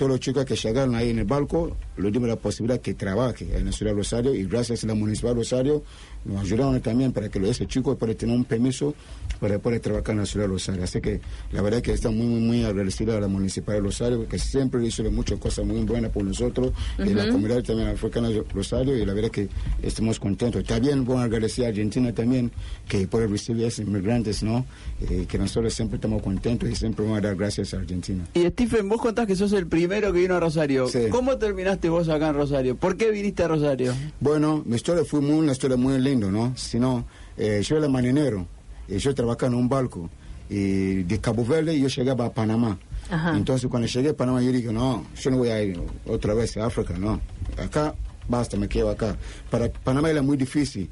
todos 0.01 0.13
los 0.13 0.19
chicos 0.19 0.45
que 0.45 0.55
llegaron 0.55 0.95
ahí 0.95 1.11
en 1.11 1.19
el 1.19 1.25
barco, 1.25 1.77
le 1.95 2.09
dimos 2.09 2.27
la 2.27 2.35
posibilidad 2.35 2.81
que 2.81 2.95
trabaje 2.95 3.55
en 3.55 3.65
la 3.65 3.71
ciudad 3.71 3.91
de 3.91 3.97
Rosario 3.97 4.33
y 4.33 4.45
gracias 4.45 4.83
a 4.83 4.87
la 4.87 4.95
Municipal 4.95 5.35
de 5.35 5.41
Rosario 5.41 5.83
nos 6.25 6.41
ayudaron 6.41 6.79
también 6.81 7.11
para 7.11 7.29
que 7.29 7.39
lo- 7.39 7.47
ese 7.47 7.67
chico 7.67 7.95
pueda 7.95 8.15
tener 8.15 8.35
un 8.35 8.43
permiso 8.45 8.95
para 9.39 9.57
poder 9.59 9.79
trabajar 9.79 10.11
en 10.13 10.17
la 10.21 10.25
ciudad 10.25 10.45
de 10.47 10.53
Rosario. 10.53 10.83
Así 10.83 11.01
que 11.01 11.19
la 11.51 11.61
verdad 11.61 11.81
que 11.83 11.93
estamos 11.93 12.17
muy, 12.17 12.27
muy, 12.27 12.39
muy 12.41 12.63
agradecidos 12.63 13.15
a 13.15 13.19
la 13.19 13.27
Municipal 13.27 13.75
de 13.75 13.81
Rosario 13.81 14.27
que 14.27 14.39
siempre 14.39 14.83
hizo 14.85 15.03
muchas 15.11 15.37
cosas 15.39 15.65
muy 15.65 15.83
buenas 15.83 16.09
por 16.11 16.23
nosotros 16.23 16.73
y 16.97 17.13
la 17.13 17.29
comunidad 17.29 17.61
también 17.63 17.89
africana 17.89 18.29
de 18.29 18.43
Rosario 18.53 18.97
y 18.97 19.05
la 19.05 19.13
verdad 19.13 19.29
que 19.29 19.49
estamos 19.83 20.19
contentos. 20.19 20.63
También 20.63 21.05
voy 21.05 21.17
a 21.17 21.23
agradecer 21.25 21.65
a 21.65 21.69
Argentina 21.69 22.11
también 22.11 22.51
que 22.87 23.05
puede 23.07 23.27
recibir 23.27 23.65
a 23.65 23.67
esos 23.67 23.85
inmigrantes, 23.85 24.41
¿no? 24.41 24.65
Eh, 25.01 25.25
que 25.29 25.37
nosotros 25.37 25.71
siempre 25.75 25.95
estamos 25.97 26.21
contentos 26.23 26.67
y 26.69 26.75
siempre 26.75 27.03
vamos 27.05 27.19
a 27.19 27.21
dar 27.21 27.35
gracias 27.35 27.73
a 27.75 27.77
Argentina. 27.77 28.27
Y 28.33 28.41
Stephen, 28.47 28.89
vos 28.89 28.99
contás 29.01 29.25
que 29.27 29.35
sos 29.35 29.53
el 29.53 29.65
primero 29.91 30.13
que 30.13 30.19
vino 30.19 30.35
a 30.35 30.39
Rosario. 30.39 30.87
Sí. 30.87 31.09
¿Cómo 31.09 31.37
terminaste 31.37 31.89
vos 31.89 32.07
acá 32.07 32.29
en 32.29 32.35
Rosario? 32.35 32.77
¿Por 32.77 32.95
qué 32.95 33.11
viniste 33.11 33.43
a 33.43 33.49
Rosario? 33.49 33.93
Bueno, 34.21 34.63
mi 34.65 34.77
historia 34.77 35.03
fue 35.03 35.19
muy, 35.19 35.35
una 35.35 35.51
historia 35.51 35.75
muy 35.75 35.99
linda, 35.99 36.31
¿no? 36.31 36.53
Sino, 36.55 37.05
eh, 37.35 37.61
yo 37.61 37.75
era 37.75 37.89
marinero, 37.89 38.47
y 38.87 38.99
yo 38.99 39.13
trabajaba 39.13 39.47
en 39.47 39.55
un 39.55 39.67
barco, 39.67 40.09
y 40.49 41.03
de 41.03 41.19
Cabo 41.19 41.43
Verde 41.43 41.77
yo 41.77 41.89
llegaba 41.89 42.27
a 42.27 42.33
Panamá. 42.33 42.79
Ajá. 43.09 43.35
Entonces, 43.35 43.69
cuando 43.69 43.85
llegué 43.89 44.11
a 44.11 44.13
Panamá, 44.15 44.41
yo 44.41 44.53
dije, 44.53 44.71
no, 44.71 45.05
yo 45.21 45.29
no 45.29 45.37
voy 45.39 45.49
a 45.49 45.61
ir 45.61 45.77
otra 46.07 46.33
vez 46.35 46.55
a 46.55 46.67
África, 46.67 46.97
no. 46.97 47.19
Acá, 47.57 47.93
basta, 48.29 48.55
me 48.55 48.69
quedo 48.69 48.91
acá. 48.91 49.17
Para 49.49 49.69
Panamá 49.69 50.09
era 50.09 50.21
muy 50.21 50.37
difícil. 50.37 50.89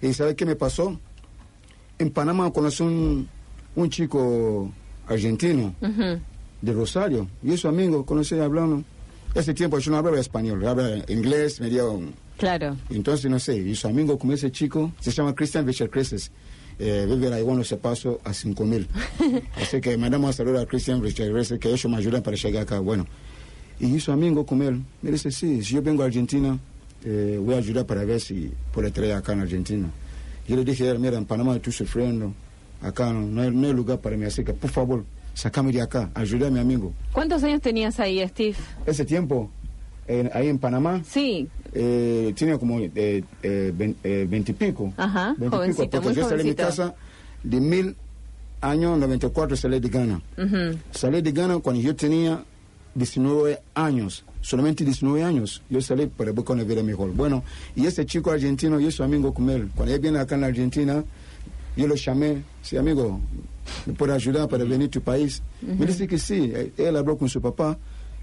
¿Y 0.00 0.12
sabes 0.12 0.36
qué 0.36 0.46
me 0.46 0.54
pasó? 0.54 0.96
En 1.98 2.10
Panamá 2.10 2.48
conocí 2.52 2.84
un, 2.84 3.28
un 3.74 3.90
chico 3.90 4.70
argentino 5.08 5.74
Ujú. 5.80 6.20
De 6.66 6.72
Rosario, 6.72 7.28
y 7.42 7.56
su 7.56 7.68
amigo, 7.68 8.04
conocí 8.04 8.34
hablando. 8.38 8.82
Ese 9.34 9.54
tiempo 9.54 9.78
yo 9.78 9.90
no 9.90 9.98
hablaba 9.98 10.18
español, 10.18 10.66
hablaba 10.66 10.96
inglés, 11.08 11.60
me 11.60 11.68
dio 11.70 11.92
un- 11.92 12.14
Claro. 12.38 12.76
entonces, 12.90 13.30
no 13.30 13.38
sé, 13.38 13.56
y 13.56 13.74
su 13.74 13.86
amigo 13.88 14.18
como 14.18 14.32
ese 14.32 14.50
chico, 14.50 14.92
se 15.00 15.10
llama 15.10 15.34
Christian 15.34 15.64
Vichercreces, 15.64 16.30
eh, 16.78 17.06
vive 17.08 17.32
ahí 17.32 17.42
bueno 17.42 17.64
se 17.64 17.76
pasó 17.78 18.20
a 18.24 18.34
5 18.34 18.64
mil. 18.64 18.86
Así 19.56 19.80
que 19.80 19.96
mandamos 19.96 20.30
a 20.30 20.32
saludar 20.34 20.62
a 20.62 20.66
Christian 20.66 21.00
Vichercreces, 21.00 21.58
que 21.58 21.68
ellos 21.68 21.86
me 21.90 21.96
ayudan 21.96 22.22
para 22.22 22.36
llegar 22.36 22.62
acá. 22.64 22.78
Bueno, 22.80 23.06
y 23.80 23.98
su 24.00 24.12
amigo 24.12 24.44
con 24.44 24.60
él, 24.62 24.82
me 25.02 25.10
dice, 25.12 25.30
sí, 25.30 25.62
si 25.62 25.74
yo 25.74 25.82
vengo 25.82 26.02
a 26.02 26.06
Argentina, 26.06 26.58
eh, 27.04 27.38
voy 27.42 27.54
a 27.54 27.58
ayudar 27.58 27.86
para 27.86 28.04
ver 28.04 28.20
si 28.20 28.50
puedo 28.72 28.90
traer 28.92 29.12
acá 29.14 29.32
en 29.32 29.40
Argentina. 29.40 29.88
Yo 30.48 30.56
le 30.56 30.64
dije, 30.64 30.92
mira, 30.98 31.16
en 31.18 31.24
Panamá 31.26 31.56
estoy 31.56 31.72
sufriendo, 31.72 32.32
acá 32.80 33.12
no, 33.12 33.20
no 33.22 33.42
hay, 33.42 33.50
no 33.50 33.66
hay 33.66 33.72
lugar 33.72 33.98
para 34.00 34.16
mí, 34.16 34.24
así 34.24 34.44
que 34.44 34.52
por 34.52 34.70
favor, 34.70 35.04
sacame 35.36 35.70
de 35.70 35.82
acá, 35.82 36.10
ayuda 36.14 36.48
a 36.48 36.50
mi 36.50 36.58
amigo. 36.58 36.92
¿Cuántos 37.12 37.44
años 37.44 37.60
tenías 37.60 38.00
ahí, 38.00 38.26
Steve? 38.26 38.56
Ese 38.86 39.04
tiempo, 39.04 39.50
ahí 40.32 40.48
en 40.48 40.58
Panamá, 40.58 41.02
Sí, 41.06 41.46
eh, 41.74 42.32
tiene 42.34 42.58
como 42.58 42.80
eh, 42.80 42.90
eh, 42.94 43.22
eh, 43.42 44.26
veintipico. 44.28 44.92
Ajá, 44.96 45.34
Veintipico, 45.38 45.56
jovencito, 45.56 45.90
porque 45.90 46.08
muy 46.08 46.14
yo 46.16 46.28
salí 46.28 46.42
de 46.42 46.48
mi 46.48 46.54
casa 46.54 46.94
de 47.42 47.60
mil 47.60 47.96
años 48.62 48.98
94 48.98 49.56
salí 49.56 49.78
de 49.78 49.88
Ghana. 49.88 50.20
Ujú. 50.38 50.78
Salí 50.90 51.20
de 51.20 51.32
Ghana 51.32 51.58
cuando 51.58 51.82
yo 51.82 51.94
tenía 51.94 52.42
19 52.94 53.60
años, 53.74 54.24
solamente 54.40 54.84
19 54.84 55.22
años. 55.22 55.62
Yo 55.68 55.82
salí 55.82 56.06
para 56.06 56.32
buscar 56.32 56.54
una 56.56 56.64
vida 56.64 56.82
mejor. 56.82 57.12
Bueno, 57.12 57.44
y 57.74 57.84
ese 57.86 58.06
chico 58.06 58.30
argentino, 58.30 58.80
yo 58.80 58.90
soy 58.90 59.04
amigo 59.04 59.34
con 59.34 59.50
él. 59.50 59.68
Cuando 59.76 59.94
él 59.94 60.00
viene 60.00 60.18
acá 60.18 60.34
en 60.36 60.40
la 60.40 60.46
Argentina, 60.46 61.04
yo 61.76 61.86
lo 61.86 61.94
llamé, 61.94 62.42
sí, 62.62 62.76
amigo, 62.76 63.20
¿me 63.86 63.92
puede 63.92 64.12
ayudar 64.14 64.48
para 64.48 64.64
venir 64.64 64.88
a 64.88 64.90
tu 64.90 65.00
país? 65.00 65.42
Me 65.62 65.86
dice 65.86 66.06
que 66.06 66.18
sí. 66.18 66.50
Eh, 66.54 66.72
Él 66.76 66.96
habló 66.96 67.16
con 67.18 67.28
su 67.28 67.40
papá 67.40 67.76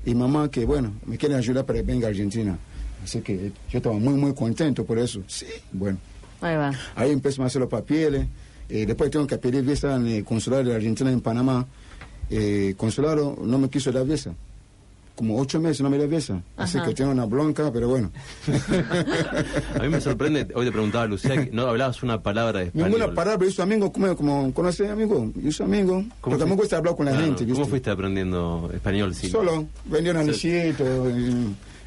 y 0.06 0.14
mamá 0.16 0.50
que, 0.50 0.66
bueno, 0.66 0.94
me 1.06 1.18
quieren 1.18 1.38
ayudar 1.38 1.66
para 1.66 1.82
venir 1.82 2.06
a 2.06 2.10
Argentina. 2.10 2.58
Así 3.04 3.22
que 3.22 3.52
yo 3.70 3.78
estaba 3.78 3.98
muy, 3.98 4.14
muy 4.14 4.34
contento 4.34 4.86
por 4.86 4.98
eso. 4.98 5.22
Sí, 5.28 5.46
bueno. 5.72 5.98
ahí 6.42 6.56
va. 6.56 6.72
Ahí 6.96 7.12
empezamos 7.12 7.46
a 7.46 7.48
hacer 7.48 7.62
los 7.62 7.70
papeles. 7.70 8.26
eh, 8.70 8.86
después 8.86 9.12
tengo 9.12 9.28
que 9.28 9.38
pedir 9.38 9.64
visa 9.64 9.96
en 9.96 10.08
el 10.08 10.24
consulado 10.24 10.64
de 10.64 10.76
Argentina 10.76 11.12
en 11.12 11.22
Panamá. 11.22 11.68
Eh, 12.30 12.70
el 12.70 12.76
consulado 12.76 13.38
no 13.44 13.60
me 13.60 13.70
quiso 13.70 13.92
dar 13.92 14.06
visa. 14.06 14.34
Como 15.16 15.40
ocho 15.40 15.60
meses 15.60 15.82
no 15.82 15.92
me 15.92 15.98
da 16.00 16.08
visa. 16.08 16.42
Así 16.58 16.80
que 16.82 16.92
tengo 16.96 17.12
una 17.12 17.26
bronca, 17.26 17.72
pero 17.72 17.88
bueno. 17.88 18.12
A 19.80 19.84
mí 19.84 19.90
me 19.90 20.02
sorprende, 20.02 20.48
hoy 20.56 20.66
te 20.66 20.72
preguntaba 20.72 21.06
Lucía, 21.06 21.36
que 21.46 21.52
no 21.52 21.68
hablabas 21.68 22.02
una 22.02 22.22
palabra 22.24 22.60
de 22.62 22.66
español. 22.66 22.90
Ninguna 22.90 23.14
palabra, 23.14 23.46
yo 23.46 23.52
soy 23.52 23.64
amigo, 23.64 23.92
como, 23.92 24.16
como 24.16 24.52
conoce 24.54 24.90
amigo, 24.90 25.32
yo 25.36 25.52
soy 25.52 25.66
amigo. 25.68 25.94
¿Cómo 25.94 26.10
Porque 26.22 26.36
me 26.38 26.40
fuiste? 26.46 26.56
gusta 26.64 26.78
hablar 26.78 26.96
con 26.96 27.06
la 27.06 27.12
Claro, 27.12 27.26
gente. 27.28 27.54
¿Cómo 27.54 27.66
fuiste 27.68 27.90
aprendiendo 27.92 28.70
español? 28.74 29.14
Sí. 29.14 29.30
Solo, 29.30 29.68
vendía 29.86 30.14
un 30.14 30.18
anillito, 30.18 30.84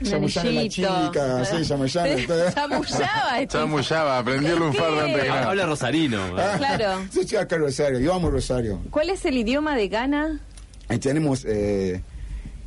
chamullando 0.05 0.51
a 0.51 0.55
la 0.63 0.69
chica. 0.69 1.45
Se 1.45 1.63
chamullaba, 1.65 2.09
Steve. 2.19 3.47
Chamullaba, 3.49 4.19
aprendió 4.19 4.53
el 4.55 4.59
lunfardo 4.61 5.01
antes 5.01 5.23
que 5.25 5.29
Ah. 5.31 5.49
Habla 5.51 5.67
rosarino. 5.67 6.21
Ah. 6.39 6.55
Claro. 6.59 7.03
Sí, 7.11 7.21
estoy 7.21 7.39
acá 7.39 7.57
en 7.57 7.63
Rosario, 7.63 7.99
yo 7.99 8.15
amo 8.15 8.31
Rosario. 8.31 8.81
¿Cuál 8.91 9.11
es 9.11 9.25
el 9.25 9.37
idioma 9.37 9.75
de 9.75 9.89
Ghana? 9.89 10.41
Ahí 10.89 10.99
tenemos 10.99 11.45
eh, 11.45 12.03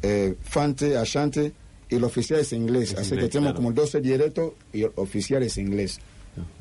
eh, 0.01 0.35
Fante, 0.41 0.97
Ashante 0.97 1.53
y 1.89 1.95
el 1.95 2.03
oficial 2.03 2.39
es 2.39 2.53
inglés. 2.53 2.95
Así 2.95 3.11
que 3.15 3.27
tenemos 3.27 3.53
claro. 3.53 3.55
como 3.55 3.71
12 3.73 4.01
dialectos 4.01 4.53
y 4.73 4.83
el 4.83 4.91
oficial 4.95 5.43
es 5.43 5.57
inglés. 5.57 5.99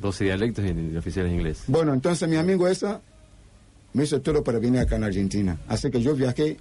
12 0.01 0.23
dialectos 0.25 0.65
y 0.65 0.69
el 0.69 0.97
oficial 0.97 1.27
es 1.27 1.33
inglés. 1.33 1.63
Bueno, 1.67 1.93
entonces 1.93 2.27
mi 2.27 2.35
amigo 2.35 2.67
esa 2.67 3.01
me 3.93 4.03
hizo 4.03 4.21
todo 4.21 4.43
para 4.43 4.59
venir 4.59 4.79
acá 4.79 4.95
en 4.95 5.03
Argentina. 5.03 5.59
Así 5.67 5.89
que 5.89 6.01
yo 6.01 6.15
viajé 6.15 6.57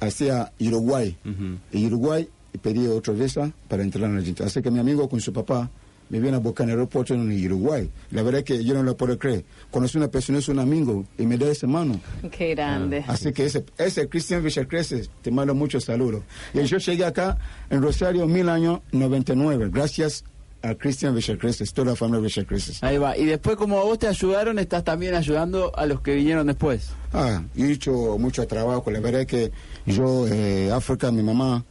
hacia 0.00 0.52
Uruguay. 0.60 1.16
Ujú. 1.24 1.58
Y 1.72 1.86
Uruguay 1.86 2.28
pedí 2.62 2.86
otra 2.86 3.14
visa 3.14 3.52
para 3.68 3.82
entrar 3.82 4.10
en 4.10 4.18
Argentina. 4.18 4.46
Así 4.46 4.62
que 4.62 4.70
mi 4.70 4.78
amigo 4.78 5.08
con 5.08 5.20
su 5.20 5.32
papá 5.32 5.70
me 6.10 6.20
viene 6.20 6.36
a 6.36 6.40
buscar 6.40 6.64
en 6.64 6.70
el 6.70 6.78
aeropuerto 6.78 7.14
en 7.14 7.44
Uruguay. 7.46 7.90
La 8.10 8.22
verdad 8.22 8.40
es 8.40 8.44
que 8.44 8.64
yo 8.64 8.74
no 8.74 8.82
lo 8.82 8.96
puedo 8.96 9.18
creer. 9.18 9.44
Conocí 9.70 9.98
una 9.98 10.08
persona, 10.08 10.38
es 10.38 10.48
un 10.48 10.58
amigo, 10.58 11.04
y 11.18 11.26
me 11.26 11.36
da 11.36 11.48
esa 11.48 11.66
mano. 11.66 12.00
Qué 12.30 12.54
grande. 12.54 13.04
Así 13.06 13.32
que 13.32 13.46
ese, 13.46 13.64
ese 13.78 14.08
Cristian 14.08 14.42
Villarcreces, 14.42 15.10
te 15.22 15.30
mando 15.30 15.54
muchos 15.54 15.84
saludos. 15.84 16.22
Y 16.52 16.62
yo 16.64 16.78
llegué 16.78 17.04
acá 17.04 17.38
en 17.70 17.82
Rosario 17.82 18.26
mil 18.26 18.48
años 18.48 18.80
99, 18.92 19.70
gracias 19.72 20.24
a 20.62 20.74
Cristian 20.74 21.14
Villarcreces, 21.14 21.72
toda 21.72 21.90
la 21.90 21.96
familia 21.96 22.22
Villarcreces. 22.22 22.82
Ahí 22.82 22.96
va. 22.96 23.16
Y 23.16 23.24
después, 23.24 23.56
como 23.56 23.78
a 23.78 23.84
vos 23.84 23.98
te 23.98 24.08
ayudaron, 24.08 24.58
estás 24.58 24.82
también 24.82 25.14
ayudando 25.14 25.76
a 25.76 25.86
los 25.86 26.00
que 26.00 26.14
vinieron 26.14 26.46
después. 26.46 26.90
Ah, 27.12 27.42
he 27.56 27.70
hecho 27.70 28.18
mucho 28.18 28.46
trabajo, 28.46 28.90
la 28.90 29.00
verdad 29.00 29.22
es 29.22 29.26
que 29.26 29.52
yo, 29.86 30.26
eh, 30.26 30.70
África, 30.72 31.10
mi 31.10 31.22
mamá, 31.22 31.64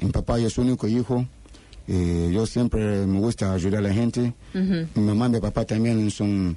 mi 0.00 0.10
papá, 0.10 0.38
yo 0.38 0.48
soy 0.48 0.66
único 0.66 0.86
hijo. 0.86 1.26
Eh, 1.88 2.30
yo 2.32 2.46
siempre 2.46 3.06
me 3.06 3.18
gusta 3.20 3.52
ayudar 3.52 3.80
a 3.80 3.88
la 3.88 3.94
gente. 3.94 4.34
Mi 4.52 5.02
mamá 5.02 5.26
y 5.26 5.30
mi 5.30 5.40
papá 5.40 5.64
también 5.64 6.10
son 6.10 6.56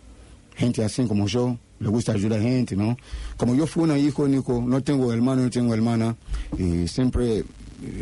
gente 0.55 0.83
así 0.83 1.05
como 1.05 1.27
yo, 1.27 1.57
le 1.79 1.87
gusta 1.87 2.11
ayudar 2.13 2.39
a 2.39 2.43
la 2.43 2.49
gente, 2.49 2.75
¿no? 2.75 2.97
Como 3.37 3.55
yo 3.55 3.65
fui 3.65 3.83
un 3.83 3.97
hijo 3.97 4.23
único, 4.23 4.61
no 4.65 4.81
tengo 4.81 5.13
hermano, 5.13 5.43
no 5.43 5.49
tengo 5.49 5.73
hermana, 5.73 6.15
y 6.57 6.87
siempre 6.87 7.45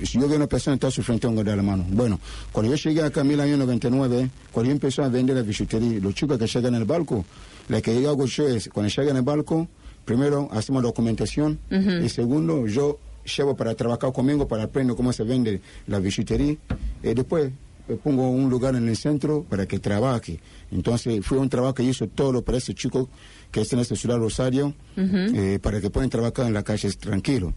si 0.04 0.20
yo 0.20 0.28
veo 0.28 0.38
una 0.38 0.48
persona 0.48 0.76
está 0.76 0.90
sufriendo, 0.90 1.28
tengo 1.28 1.44
que 1.44 1.50
dar 1.50 1.58
la 1.58 1.64
mano. 1.64 1.86
Bueno, 1.90 2.20
cuando 2.52 2.74
yo 2.74 2.90
llegué 2.90 3.04
acá 3.04 3.22
en 3.22 3.28
1999, 3.28 4.30
cuando 4.52 4.68
yo 4.68 4.74
empecé 4.74 5.04
a 5.04 5.08
vender 5.08 5.36
la 5.36 5.44
bisutería, 5.44 6.00
los 6.00 6.16
chicos 6.16 6.38
que 6.38 6.48
llegan 6.48 6.76
en 6.76 6.82
el 6.82 6.88
barco, 6.88 7.26
lo 7.68 7.82
que 7.82 8.02
yo 8.02 8.10
hago 8.10 8.26
yo 8.26 8.48
es, 8.48 8.70
cuando 8.70 8.90
llegan 8.90 9.12
en 9.12 9.18
el 9.18 9.22
barco, 9.24 9.68
primero 10.06 10.50
hacemos 10.52 10.82
documentación 10.84 11.60
y 12.04 12.10
segundo, 12.10 12.66
yo 12.68 12.98
llevo 13.36 13.56
para 13.56 13.76
trabajar 13.76 14.12
conmigo 14.12 14.48
para 14.48 14.64
aprender 14.64 14.96
cómo 14.96 15.14
se 15.14 15.24
vende 15.24 15.62
la 15.88 16.00
bisutería 16.00 16.56
y 17.04 17.14
después 17.14 17.52
eh, 17.88 17.98
pongo 18.04 18.30
un 18.30 18.50
lugar 18.50 18.76
en 18.76 18.88
el 18.88 18.96
centro 18.96 19.44
para 19.44 19.66
que 19.66 19.80
trabaje. 19.80 20.40
Entonces 20.72 21.26
fue 21.26 21.38
un 21.38 21.50
trabajo 21.50 21.76
que 21.76 21.84
hizo 21.84 22.08
todo 22.08 22.42
para 22.42 22.58
ese 22.58 22.74
chico 22.74 23.10
que 23.52 23.62
está 23.62 23.76
en 23.76 23.82
esta 23.82 23.96
ciudad 23.96 24.18
Rosario, 24.18 24.74
eh, 24.96 25.60
para 25.62 25.80
que 25.80 25.90
puedan 25.90 26.10
trabajar 26.10 26.48
en 26.48 26.54
la 26.54 26.64
calle 26.64 26.92
tranquilo. 26.94 27.54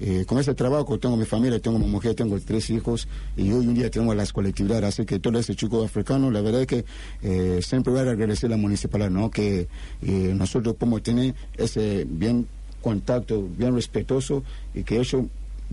Eh, 0.00 0.24
con 0.26 0.38
ese 0.38 0.54
trabajo 0.54 0.98
tengo 0.98 1.16
mi 1.16 1.24
familia, 1.24 1.60
tengo 1.60 1.78
mi 1.78 1.86
mujer, 1.86 2.14
tengo 2.14 2.38
tres 2.40 2.68
hijos 2.70 3.06
y 3.36 3.52
hoy 3.52 3.66
un 3.66 3.74
día 3.74 3.90
tenemos 3.90 4.16
las 4.16 4.32
colectividades, 4.32 4.84
así 4.84 5.06
que 5.06 5.20
todo 5.20 5.38
ese 5.38 5.54
chico 5.54 5.84
africano, 5.84 6.30
la 6.32 6.40
verdad 6.40 6.62
es 6.62 6.66
que 6.66 6.84
eh, 7.22 7.60
siempre 7.62 7.92
voy 7.92 8.00
a 8.06 8.10
agradecer 8.10 8.48
a 8.48 8.50
la 8.50 8.56
municipalidad, 8.56 9.10
¿no? 9.10 9.30
que 9.30 9.68
eh, 10.02 10.34
nosotros 10.36 10.74
podemos 10.74 11.02
tener 11.02 11.34
ese 11.56 12.04
bien 12.08 12.46
contacto, 12.84 13.48
bien 13.56 13.74
respetuoso 13.74 14.44
y 14.74 14.84
que 14.84 15.00
eso 15.00 15.26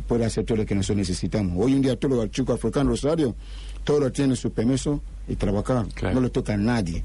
pueda 0.08 0.25
hacer 0.27 0.46
todo 0.46 0.58
lo 0.60 0.65
que 0.65 0.74
nosotros 0.74 0.98
necesitamos. 1.00 1.53
Hoy 1.58 1.74
en 1.74 1.82
día 1.82 1.96
todos 1.98 2.15
los 2.15 2.32
chicos 2.32 2.56
africanos 2.56 3.01
Rosario, 3.01 3.36
todos 3.84 4.12
tienen 4.13 4.36
su 4.38 4.51
permiso 4.51 5.01
y 5.27 5.36
trabajar, 5.36 5.86
Claro. 5.94 6.15
no 6.15 6.22
le 6.22 6.30
toca 6.30 6.53
a 6.53 6.58
nadie. 6.58 7.03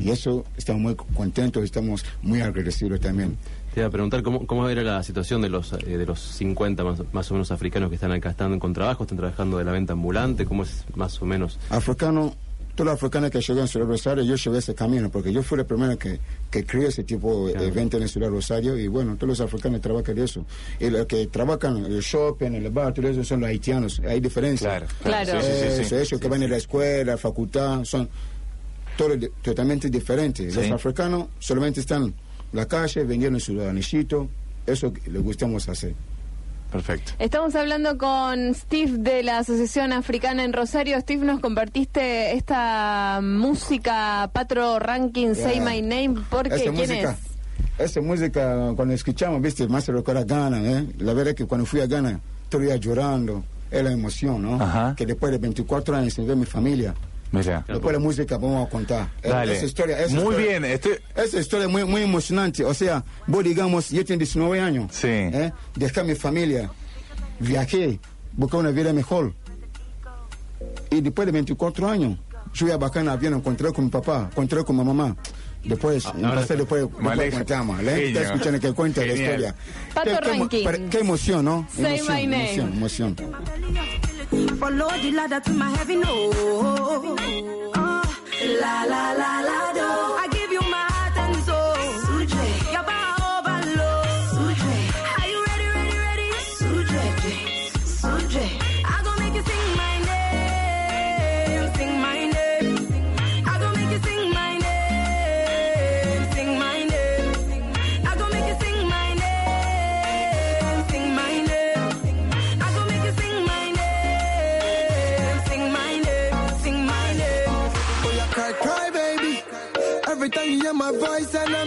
Y 0.00 0.08
eso 0.08 0.44
estamos 0.56 0.80
muy 0.80 0.94
contentos, 0.94 1.62
estamos 1.62 2.02
muy 2.22 2.40
agradecidos 2.40 2.98
también. 2.98 3.36
Te 3.74 3.80
iba 3.80 3.88
a 3.88 3.90
preguntar 3.90 4.22
cómo, 4.22 4.46
cómo 4.46 4.66
era 4.70 4.82
la 4.82 5.02
situación 5.02 5.42
de 5.42 5.50
los 5.50 5.74
eh, 5.74 5.98
de 5.98 6.06
los 6.06 6.18
50 6.18 6.82
más, 6.82 7.02
más 7.12 7.30
o 7.30 7.34
menos 7.34 7.50
africanos 7.50 7.90
que 7.90 7.96
están 7.96 8.10
acá, 8.12 8.30
están 8.30 8.58
con 8.58 8.72
trabajo, 8.72 9.02
están 9.04 9.18
trabajando 9.18 9.58
de 9.58 9.64
la 9.64 9.72
venta 9.72 9.92
ambulante, 9.92 10.46
cómo 10.46 10.62
es 10.62 10.84
más 10.94 11.20
o 11.20 11.26
menos. 11.26 11.58
africano, 11.68 12.34
todos 12.76 12.86
los 12.86 12.94
africanos 12.94 13.30
que 13.30 13.40
llegan 13.40 13.64
a 13.64 13.66
Ciudad 13.66 13.86
Rosario, 13.86 14.22
yo 14.22 14.36
llevé 14.36 14.58
ese 14.58 14.74
camino, 14.74 15.10
porque 15.10 15.32
yo 15.32 15.42
fui 15.42 15.58
el 15.58 15.66
primero 15.66 15.98
que, 15.98 16.20
que 16.50 16.64
creó 16.64 16.88
ese 16.88 17.02
tipo 17.02 17.46
de 17.48 17.54
Claro. 17.54 17.66
evento 17.68 17.96
en 17.96 18.06
Ciudad 18.08 18.28
Rosario, 18.28 18.78
y 18.78 18.86
bueno, 18.86 19.16
todos 19.16 19.28
los 19.30 19.40
africanos 19.40 19.80
trabajan 19.80 20.14
de 20.14 20.24
eso. 20.24 20.44
Y 20.78 20.90
los 20.90 21.06
que 21.06 21.26
trabajan 21.26 21.78
en 21.78 21.86
el 21.86 22.00
shopping, 22.00 22.46
en 22.48 22.54
el 22.66 22.70
bar, 22.70 22.92
todo 22.94 23.08
eso 23.08 23.24
son 23.24 23.40
los 23.40 23.48
haitianos, 23.48 24.00
hay 24.06 24.20
diferencia. 24.20 24.68
Claro. 24.68 24.86
Claro. 25.02 25.40
Sí, 25.42 25.48
sí, 25.48 25.58
sí, 25.68 25.74
sí. 25.76 25.80
Eso, 25.82 25.98
ellos 25.98 26.20
que 26.20 26.28
van 26.28 26.42
a 26.42 26.48
la 26.48 26.56
escuela, 26.58 27.12
a 27.12 27.14
la 27.14 27.18
facultad, 27.18 27.82
son 27.84 28.08
todos 28.96 29.18
totalmente 29.42 29.90
diferentes. 29.90 30.54
Los 30.54 30.70
africanos 30.70 31.26
solamente 31.38 31.80
están 31.80 32.02
en 32.04 32.14
la 32.52 32.66
calle, 32.66 33.04
vendiendo 33.04 33.40
su 33.40 33.60
anillito, 33.60 34.28
eso 34.66 34.92
les 35.06 35.22
gustamos 35.22 35.68
hacer. 35.68 35.94
Perfecto. 36.70 37.12
Estamos 37.18 37.54
hablando 37.54 37.96
con 37.96 38.54
Steve 38.54 38.98
de 38.98 39.22
la 39.22 39.38
Asociación 39.38 39.92
Africana 39.92 40.44
en 40.44 40.52
Rosario. 40.52 41.00
Steve, 41.00 41.24
nos 41.24 41.40
compartiste 41.40 42.34
esta 42.36 43.20
música 43.22 44.28
Patro 44.32 44.78
Ranking 44.78 45.34
Say 45.34 45.56
Ya. 45.56 45.64
My 45.64 45.82
Name. 45.82 46.20
¿Por 46.28 46.48
qué? 46.48 46.56
Esa 46.56 46.64
¿Quién 46.64 46.74
música, 46.74 47.16
es? 47.78 47.90
esa 47.90 48.00
música, 48.00 48.72
cuando 48.74 48.94
escuchamos, 48.94 49.40
viste, 49.40 49.66
más 49.68 49.84
se 49.84 49.92
recuerda 49.92 50.22
a 50.22 50.24
Ghana, 50.24 50.60
¿eh? 50.62 50.86
La 50.98 51.12
verdad 51.14 51.30
es 51.30 51.34
que 51.36 51.46
cuando 51.46 51.66
fui 51.66 51.80
a 51.80 51.86
Ghana, 51.86 52.20
día 52.58 52.76
llorando, 52.76 53.44
es 53.70 53.82
la 53.84 53.92
emoción, 53.92 54.42
¿no? 54.42 54.60
Ajá. 54.62 54.94
Que 54.96 55.06
después 55.06 55.32
de 55.32 55.38
24 55.38 55.96
años 55.96 56.14
sin 56.14 56.26
ver 56.26 56.36
mi 56.36 56.46
familia, 56.46 56.94
Mira. 57.32 57.64
después 57.66 57.92
la 57.92 57.98
música 57.98 58.38
vamos 58.38 58.66
a 58.66 58.70
contar. 58.70 59.08
Dale. 59.22 59.56
Esa 59.56 59.64
historia, 59.66 59.98
esa 60.00 60.14
Muy 60.14 60.24
historia- 60.34 60.46
bien. 60.60 60.64
Estoy... 60.64 60.92
Esa 61.14 61.38
historia 61.40 61.66
es 61.66 61.72
muy, 61.72 61.84
muy 61.84 62.02
emocionante. 62.02 62.64
O 62.64 62.72
sea, 62.72 63.04
vos 63.26 63.42
digamos, 63.44 63.90
yo 63.90 64.04
tengo 64.04 64.18
19 64.18 64.60
años. 64.60 64.92
Sí. 64.94 65.08
¿eh? 65.08 65.52
Dejé 65.74 66.00
a 66.00 66.04
mi 66.04 66.14
familia, 66.14 66.70
viajé, 67.40 67.98
busqué 68.32 68.56
una 68.56 68.70
vida 68.70 68.92
mejor. 68.92 69.34
Y 70.90 71.00
después 71.00 71.26
de 71.26 71.32
24 71.32 71.88
años, 71.88 72.18
yo 72.54 72.66
iba 72.68 72.86
a 72.86 72.98
en 73.00 73.08
avión, 73.08 73.34
encontré 73.34 73.72
con 73.72 73.84
mi 73.84 73.90
papá, 73.90 74.28
encontré 74.30 74.64
con 74.64 74.76
mi 74.76 74.84
mamá. 74.84 75.16
Después, 75.64 76.06
ahora- 76.06 76.18
entonces 76.28 76.58
después, 76.58 76.82
después 77.02 77.34
contamos, 77.34 77.80
¿eh? 77.82 78.08
Está 78.08 78.22
escuchando 78.22 78.60
que 78.60 78.72
cuenta 78.72 79.00
la 79.00 79.06
Genial. 79.08 79.30
historia. 79.32 79.54
Pato 79.92 80.48
Qué- 80.48 80.62
qué, 80.64 80.88
qué 80.90 80.98
emoción, 81.00 81.44
¿no? 81.44 81.66
Say 81.74 81.98
emoción, 81.98 82.16
my 82.16 82.26
name. 82.26 82.44
emoción, 82.54 82.72
emoción. 82.72 83.16
Follow 84.30 84.90
the 85.02 85.12
ladder 85.12 85.40
to 85.40 85.52
my 85.52 85.70
heaven, 85.76 86.02
oh. 86.06 87.16
Uh, 87.74 88.04
la 88.60 88.84
la 88.84 89.12
la 89.12 89.40
la 89.40 89.72
do. 89.72 89.86
I 90.22 90.35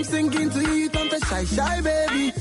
sinking 0.09 0.49
to 0.49 0.61
you, 0.75 0.89
don't 0.89 1.11
shy, 1.25 1.43
shy 1.45 1.81
baby. 1.81 2.38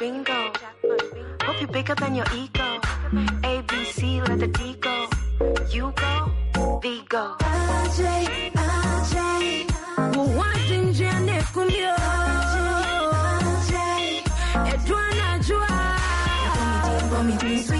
Bingo. 0.00 0.50
Hope 1.44 1.60
you're 1.60 1.68
bigger 1.68 1.94
than 1.94 2.14
your 2.14 2.24
ego. 2.34 2.80
A 3.44 3.62
B 3.68 3.84
C, 3.84 4.22
let 4.22 4.40
the 4.40 4.46
D 4.46 4.74
go. 4.80 5.06
You 5.70 5.92
go, 5.94 6.80
V 6.82 7.02
go. 7.06 7.36
Sweetie 17.66 17.79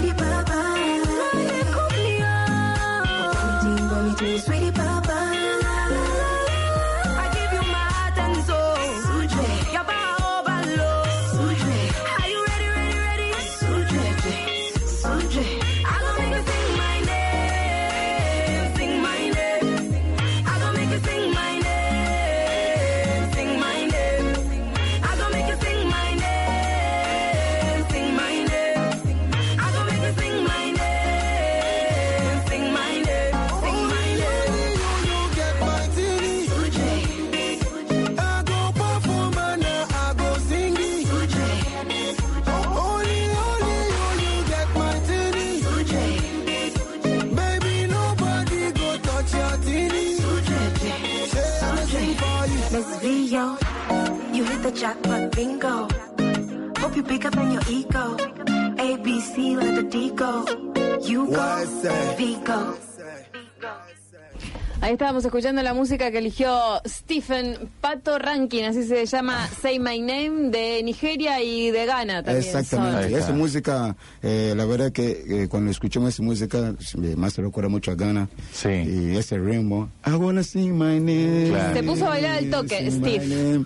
Ahí 64.91 64.95
estábamos 64.95 65.23
escuchando 65.23 65.63
la 65.63 65.73
música 65.73 66.11
que 66.11 66.17
eligió 66.17 66.51
Stephen 66.85 67.55
Pato 67.79 68.19
Rankin, 68.19 68.65
así 68.65 68.83
se 68.83 69.05
llama 69.05 69.47
Say 69.61 69.79
My 69.79 70.01
Name, 70.01 70.49
de 70.49 70.83
Nigeria 70.83 71.41
y 71.41 71.71
de 71.71 71.85
Ghana 71.85 72.23
también. 72.23 72.45
Exactamente. 72.45 73.17
Esa 73.17 73.31
música, 73.31 73.95
eh, 74.21 74.53
la 74.53 74.65
verdad 74.65 74.91
que 74.91 75.23
eh, 75.29 75.47
cuando 75.47 75.71
escuchamos 75.71 76.13
esa 76.13 76.23
música, 76.23 76.75
eh, 77.03 77.15
más 77.15 77.31
se 77.31 77.41
recuerda 77.41 77.69
mucho 77.69 77.91
a 77.91 77.95
Ghana. 77.95 78.27
Sí. 78.51 78.67
Y 78.67 79.15
ese 79.15 79.37
ritmo. 79.37 79.89
I 80.05 80.15
wanna 80.15 80.43
sing 80.43 80.73
my 80.73 80.99
name. 80.99 81.51
Claro. 81.51 81.73
Se 81.73 81.83
puso 81.83 82.05
a 82.07 82.09
bailar 82.09 82.39
al 82.39 82.49
toque, 82.49 82.91
Steve. 82.91 83.65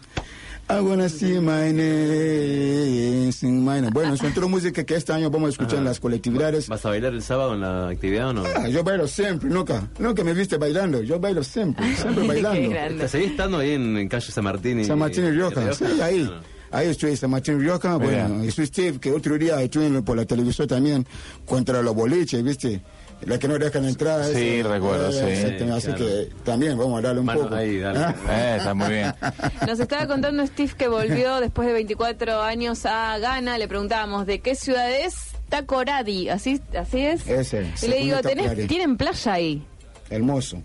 I 0.67 0.79
wanna 0.81 1.07
sing 1.09 1.43
my 1.45 1.71
name, 1.71 3.31
sing 3.31 3.63
my 3.63 3.79
name. 3.81 3.91
Bueno, 3.91 4.15
toda 4.17 4.47
música 4.47 4.83
que 4.83 4.95
este 4.95 5.13
año 5.13 5.29
vamos 5.29 5.47
a 5.47 5.51
escuchar 5.51 5.77
en 5.77 5.85
las 5.85 5.99
colectividades. 5.99 6.67
¿Vas 6.67 6.83
a 6.85 6.89
bailar 6.89 7.13
el 7.13 7.21
sábado 7.21 7.53
en 7.53 7.61
la 7.61 7.89
actividad 7.89 8.29
o 8.29 8.33
no? 8.33 8.43
Ah, 8.55 8.67
yo 8.67 8.83
bailo 8.83 9.07
siempre, 9.07 9.47
nunca, 9.47 9.87
nunca 9.99 10.23
me 10.23 10.33
viste 10.33 10.57
bailando, 10.57 11.03
yo 11.03 11.19
bailo 11.19 11.43
siempre, 11.43 11.95
siempre 11.95 12.23
Qué 12.23 12.27
bailando. 12.27 12.69
grande. 12.71 13.07
¿Seguís 13.07 13.31
estando 13.31 13.59
ahí 13.59 13.73
en, 13.73 13.95
en 13.95 14.09
calle 14.09 14.31
San 14.31 14.43
Martín? 14.43 14.79
Y, 14.79 14.85
San 14.85 14.97
Martín 14.97 15.25
y 15.25 15.31
Rioja, 15.31 15.71
sí, 15.73 15.85
ahí. 16.01 16.27
Ah. 16.31 16.41
Ahí 16.71 16.89
estoy 16.89 17.11
en 17.11 17.17
San 17.17 17.29
Martín 17.29 17.57
y 17.57 17.59
Rioja. 17.59 17.97
Bueno, 17.97 18.43
Steve, 18.49 18.99
que 18.99 19.11
otro 19.11 19.37
día 19.37 19.61
estuve 19.61 20.01
por 20.01 20.17
la 20.17 20.25
televisión 20.25 20.67
también 20.67 21.05
contra 21.45 21.81
los 21.83 21.93
boliches, 21.93 22.43
¿viste? 22.43 22.81
La 23.21 23.39
que 23.39 23.47
no 23.47 23.57
dejan 23.57 23.85
entrar. 23.85 24.23
Sí, 24.25 24.57
esa. 24.59 24.69
recuerdo, 24.69 25.11
sí. 25.11 25.19
exactamente. 25.19 25.71
Así 25.73 25.87
Claro. 25.87 26.05
que 26.05 26.29
también 26.43 26.77
vamos 26.77 26.99
a 26.99 27.01
darle 27.01 27.19
un 27.21 27.25
Mano, 27.25 27.41
poco. 27.43 27.55
ahí, 27.55 27.77
dale. 27.79 27.99
Ah, 27.99 28.15
Eh, 28.29 28.55
está 28.57 28.73
muy 28.73 28.89
bien. 28.89 29.13
Nos 29.67 29.79
estaba 29.79 30.05
contando 30.07 30.45
Steve 30.45 30.73
que 30.77 30.87
volvió 30.87 31.39
después 31.39 31.67
de 31.67 31.73
24 31.73 32.41
años 32.41 32.85
a 32.85 33.17
Ghana. 33.17 33.57
Le 33.57 33.67
preguntábamos 33.67 34.25
de 34.27 34.39
qué 34.41 34.53
ciudad 34.55 34.91
es 34.91 35.15
Takoradi. 35.49 36.29
¿Así, 36.29 36.61
así 36.77 36.99
es? 37.01 37.27
Ese, 37.27 37.65
Y 37.81 37.87
le 37.87 37.97
digo, 37.99 38.17
¿tenés. 38.21 38.67
¿tienen 38.67 38.97
playa 38.97 39.33
ahí? 39.33 39.65
Hermoso, 40.09 40.61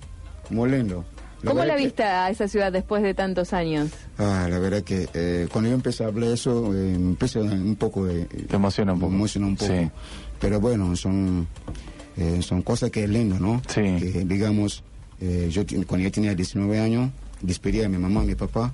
muy 0.51 0.71
lindo. 0.71 1.05
¿Cómo 1.47 1.65
la 1.65 1.77
que- 1.77 1.85
viste 1.85 2.03
a 2.03 2.29
esa 2.29 2.47
ciudad 2.49 2.71
después 2.71 3.03
de 3.03 3.15
tantos 3.15 3.55
años? 3.55 3.89
Ah, 4.19 4.47
la 4.51 4.59
verdad 4.59 4.83
que 4.83 5.09
eh, 5.15 5.49
cuando 5.51 5.71
yo 5.71 5.75
empecé 5.77 6.05
a 6.05 6.09
hablar 6.09 6.31
eso, 6.33 6.67
eh, 6.75 6.77
me 6.99 7.11
empecé 7.13 7.39
un 7.41 7.77
poco... 7.77 8.07
eh, 8.07 8.27
Te 8.47 8.57
emociona 8.57 8.93
un 8.93 9.01
poco. 9.01 9.11
Me 9.13 9.17
emociona 9.17 9.47
un 9.47 9.57
poco. 9.57 9.73
Sí. 9.73 9.91
Pero 10.39 10.61
bueno, 10.61 10.95
son, 10.97 11.47
eh, 12.17 12.41
son 12.43 12.63
cosas 12.63 12.91
que 12.91 13.05
es 13.05 13.11
lindo, 13.11 13.39
¿no? 13.39 13.63
Sí. 13.69 13.81
Que, 13.99 14.25
digamos, 14.25 14.83
eh, 15.21 15.49
yo 15.51 15.63
cuando 15.87 16.05
yo 16.05 16.13
tenía 16.13 16.35
19 16.35 16.79
años, 16.81 17.11
despedí 17.43 17.83
a 17.83 17.89
mi 17.89 17.99
mamá, 17.99 18.21
a 18.21 18.25
mi 18.25 18.35
papá, 18.35 18.73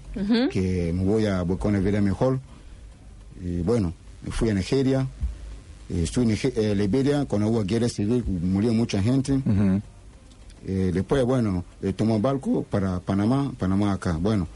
que 0.50 0.92
me 0.94 1.04
voy 1.04 1.26
a 1.26 1.42
buscar 1.42 1.68
una 1.68 1.80
vida 1.80 2.00
mejor. 2.00 2.40
Y 3.42 3.60
bueno, 3.62 3.92
fui 4.30 4.50
a 4.50 4.54
Nigeria, 4.54 5.06
eh, 5.90 6.02
estuve 6.04 6.24
en 6.24 6.30
Nige- 6.30 6.52
eh, 6.56 6.74
Liberia, 6.74 7.24
cuando 7.26 7.48
hubo 7.48 7.62
guerra 7.64 7.88
civil, 7.88 8.24
murió 8.26 8.72
mucha 8.72 9.02
gente. 9.02 9.40
Eh, 10.66 10.90
después, 10.92 11.24
bueno, 11.24 11.64
eh, 11.82 11.92
tomó 11.92 12.18
barco 12.18 12.64
para 12.64 12.98
Panamá, 12.98 13.52
Panamá 13.56 13.92
acá. 13.92 14.16
Bueno, 14.20 14.48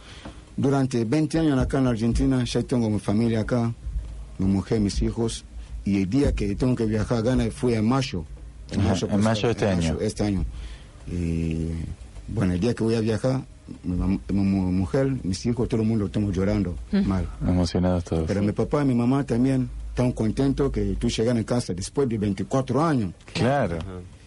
durante 0.56 1.04
20 1.04 1.38
años 1.38 1.58
acá 1.58 1.78
en 1.78 1.84
la 1.84 1.90
Argentina, 1.90 2.42
ya 2.44 2.62
tengo 2.62 2.90
mi 2.90 2.99
familia 2.99 3.40
acá, 3.40 3.72
mi 4.38 4.46
mujer, 4.46 4.80
mis 4.80 5.00
hijos, 5.02 5.44
y 5.84 6.02
el 6.02 6.10
día 6.10 6.34
que 6.34 6.54
tengo 6.56 6.75
que 6.75 6.87
viajar 6.87 7.18
a 7.18 7.20
Ghana 7.20 7.44
fue 7.52 7.76
en 7.76 7.87
mayo. 7.88 8.25
Ajá, 8.78 8.94
en 9.10 9.20
mayo 9.20 9.48
de 9.48 9.52
este 9.52 9.66
año. 9.68 9.98
Este 10.00 10.24
año. 10.24 10.44
Y 11.10 11.68
bueno, 12.28 12.52
el 12.54 12.60
día 12.60 12.74
que 12.74 12.84
voy 12.84 12.94
a 12.94 13.00
viajar, 13.00 13.42
mi, 13.82 13.96
mam- 13.96 14.20
mi 14.28 14.40
mu- 14.42 14.72
mujer, 14.72 15.12
mis 15.24 15.44
hijos, 15.46 15.68
todo 15.68 15.80
el 15.82 15.86
mundo 15.88 16.06
estamos 16.06 16.34
llorando 16.34 16.74
mal. 17.04 17.26
Emocionados 17.46 18.04
todos. 18.04 18.24
Pero 18.26 18.42
mi 18.42 18.52
papá 18.52 18.82
y 18.82 18.86
mi 18.86 18.94
mamá 18.94 19.24
también 19.24 19.68
están 19.88 20.12
contentos 20.12 20.70
que 20.70 20.96
tú 20.98 21.08
llegas 21.08 21.36
a 21.36 21.44
casa 21.44 21.72
después 21.74 22.08
de 22.08 22.18
24 22.18 22.82
años. 22.84 23.12
Claro. 23.32 23.78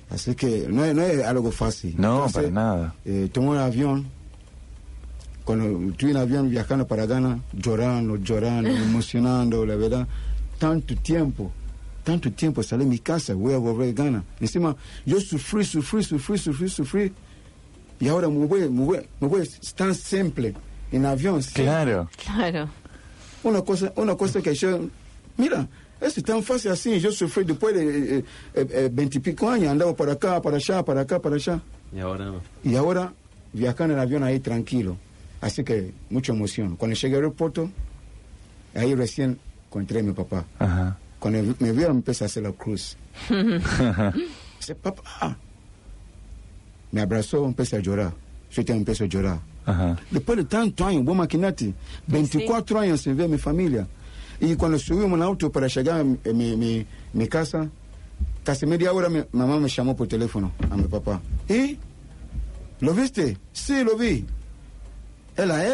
Así 0.10 0.36
que 0.36 0.68
no 0.70 0.84
es, 0.86 0.94
no 0.94 1.02
es 1.02 1.24
algo 1.24 1.52
fácil. 1.52 1.96
No, 1.98 2.28
para 2.32 2.50
nada. 2.52 2.96
Eh, 3.06 3.30
tomé 3.32 3.50
un 3.50 3.58
avión. 3.58 4.06
Cuando 5.44 5.90
estuve 5.92 6.12
en 6.12 6.18
avión 6.18 6.50
viajando 6.50 6.88
para 6.88 7.06
Ghana, 7.06 7.40
llorando, 7.54 8.16
llorando, 8.18 8.70
emocionando, 8.90 9.66
la 9.66 9.76
verdad. 9.76 10.08
Tanto 10.58 10.96
tiempo, 10.98 11.52
tanto 12.04 12.32
tiempo 12.32 12.62
salí 12.64 12.84
de 12.84 12.90
mi 12.90 13.00
casa, 13.00 13.34
voy 13.34 13.54
a 13.54 13.58
volver 13.58 13.90
a 13.90 13.92
Ghana. 13.94 14.24
Encima, 14.40 14.76
yo 15.06 15.20
sufrí, 15.20 15.64
sufrí, 15.64 16.04
sufrí, 16.04 16.38
sufrí, 16.38 16.70
sufrí. 16.70 17.14
Y 18.00 18.08
ahora 18.08 18.28
me 18.30 18.46
voy, 18.46 18.70
me 18.70 18.86
voy, 18.86 19.00
me 19.20 19.28
voy 19.28 19.50
tan 19.76 19.96
simple 19.96 20.54
en 20.92 21.06
avión. 21.06 21.42
sí. 21.42 21.54
Claro. 21.54 22.10
Claro. 22.24 22.70
Una 23.44 23.62
cosa, 23.62 23.92
una 23.96 24.16
cosa 24.16 24.42
que 24.42 24.54
yo, 24.54 24.90
mira, 25.38 25.68
es 26.02 26.16
tan 26.24 26.44
fácil 26.44 26.72
así. 26.72 27.00
Yo 27.00 27.12
sufrí 27.12 27.44
después 27.46 27.74
de 27.76 28.24
veintipico 28.92 29.50
años, 29.50 29.70
andaba 29.70 29.96
por 29.96 30.10
acá, 30.10 30.42
para 30.42 30.58
allá, 30.58 30.84
para 30.84 31.02
acá, 31.02 31.20
para 31.20 31.36
allá. 31.36 31.62
Y 31.94 32.00
ahora 32.00 32.26
no. 32.26 32.42
Y 32.64 32.76
ahora 32.76 33.14
viajando 33.54 33.94
en 33.94 34.00
el 34.00 34.06
avión 34.06 34.24
ahí 34.24 34.40
tranquilo. 34.40 34.98
Así 35.42 35.64
que 35.64 35.94
mucha 36.10 36.34
emoción. 36.34 36.76
Cuando 36.76 36.96
llegué 36.96 37.16
al 37.16 37.22
aeropuerto, 37.24 37.70
ahí 38.74 38.96
recién 38.96 39.40
encontré 39.68 40.00
a 40.00 40.04
mi 40.04 40.14
papá. 40.14 40.46
Ajá. 40.60 40.98
Cuando 41.24 41.56
me 41.60 41.72
vieron, 41.72 41.96
empecé 41.98 42.26
a 42.26 42.28
hacer 42.28 42.44
la 42.44 42.52
cruz. 42.52 42.98
Dice, 44.60 44.76
papá. 44.76 45.38
Me 46.92 47.00
abrazó, 47.00 47.46
empecé 47.46 47.78
a 47.78 47.80
llorar. 47.80 48.14
Yo 48.52 48.58
también 48.66 48.80
empecé 48.80 49.06
a 49.06 49.08
llorar. 49.08 49.40
Ajá. 49.66 49.98
Después 50.12 50.38
de 50.38 50.44
tantos 50.44 50.86
años, 50.86 51.06
vos 51.06 51.16
maquinate, 51.16 51.74
24 52.08 52.80
años 52.82 53.00
sin 53.02 53.16
ver 53.16 53.28
a 53.28 53.30
mi 53.30 53.38
familia. 53.38 53.88
Y 54.42 54.56
cuando 54.58 54.78
subimos 54.78 55.14
en 55.14 55.22
auto 55.24 55.50
para 55.50 55.68
llegar 55.68 56.02
a 56.02 56.04
mi, 56.04 56.18
mi, 56.34 56.58
mi- 56.58 56.86
mi 57.14 57.28
casa, 57.30 57.70
casi 58.44 58.66
media 58.66 58.92
hora 58.92 59.08
mi 59.08 59.22
mamá 59.32 59.58
me 59.60 59.70
llamó 59.70 59.96
por 59.96 60.08
teléfono 60.10 60.52
a 60.70 60.76
mi 60.76 60.84
papá. 60.84 61.22
¿Y? 61.48 61.78
¿Lo 62.82 62.94
viste? 62.94 63.38
Sí, 63.54 63.82
lo 63.86 63.96
vi. 63.98 64.26
¿Él 65.38 65.52
a 65.52 65.66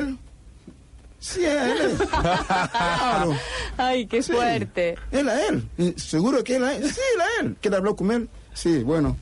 Sí, 1.20 1.44
a 1.46 1.72
él. 1.72 1.98
claro. 2.10 3.36
Ay, 3.78 4.06
qué 4.08 4.24
Sí. 4.24 4.32
fuerte. 4.32 4.96
Él 5.12 5.28
a 5.30 5.48
él. 5.48 5.68
¿Seguro 5.98 6.44
que 6.44 6.56
él 6.56 6.64
a 6.64 6.76
él? 6.76 6.84
Sí, 6.90 7.00
él 7.16 7.22
a 7.22 7.46
él. 7.46 7.56
¿Quiere 7.62 7.78
hablar 7.78 7.96
con 7.96 8.12
él? 8.12 8.30
Sí, 8.54 8.84
bueno. 8.84 9.18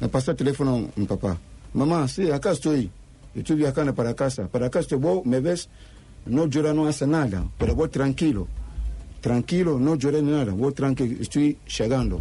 Me 0.00 0.08
pasó 0.08 0.32
el 0.32 0.36
teléfono 0.36 0.90
mi 0.96 1.06
papá. 1.06 1.38
Mamá, 1.72 2.06
sí, 2.08 2.30
acá 2.30 2.50
estoy. 2.52 2.90
Estoy 3.34 3.56
viajando 3.56 3.94
para 3.94 4.14
casa. 4.14 4.48
Para 4.48 4.66
acá 4.66 4.80
estoy. 4.80 4.98
Vos 4.98 5.24
me 5.24 5.40
ves, 5.40 5.68
no 6.26 6.46
llora, 6.46 6.72
no 6.74 6.86
hace 6.86 7.06
nada. 7.06 7.44
Pero 7.58 7.74
voy 7.74 7.88
tranquilo. 7.88 8.48
Tranquilo, 9.20 9.78
no 9.78 9.94
lloré 9.96 10.22
ni 10.22 10.30
nada. 10.32 10.52
Voy 10.52 10.72
tranquilo, 10.72 11.16
estoy 11.20 11.58
llegando. 11.78 12.20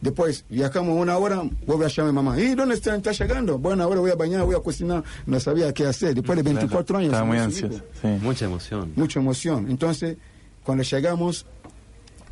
Después 0.00 0.44
viajamos 0.48 0.96
una 0.96 1.18
hora, 1.18 1.42
vuelve 1.66 1.84
a 1.84 1.88
llamar 1.88 2.08
a 2.08 2.12
mi 2.12 2.16
mamá. 2.16 2.40
¿Y 2.40 2.54
dónde 2.54 2.74
está, 2.74 2.96
está 2.96 3.12
llegando? 3.12 3.58
Bueno, 3.58 3.82
ahora 3.84 4.00
voy 4.00 4.10
a 4.10 4.14
bañar, 4.14 4.44
voy 4.44 4.54
a 4.54 4.60
cocinar. 4.60 5.04
No 5.26 5.38
sabía 5.40 5.72
qué 5.74 5.86
hacer. 5.86 6.14
Después 6.14 6.36
de 6.36 6.42
24 6.42 6.96
años. 6.98 7.08
Estaba 7.08 7.26
muy 7.26 7.36
ansioso. 7.38 7.80
Sí. 8.00 8.08
Mucha 8.22 8.46
emoción. 8.46 8.92
mucha 8.96 9.20
emoción. 9.20 9.66
Entonces, 9.68 10.16
cuando 10.64 10.82
llegamos 10.84 11.44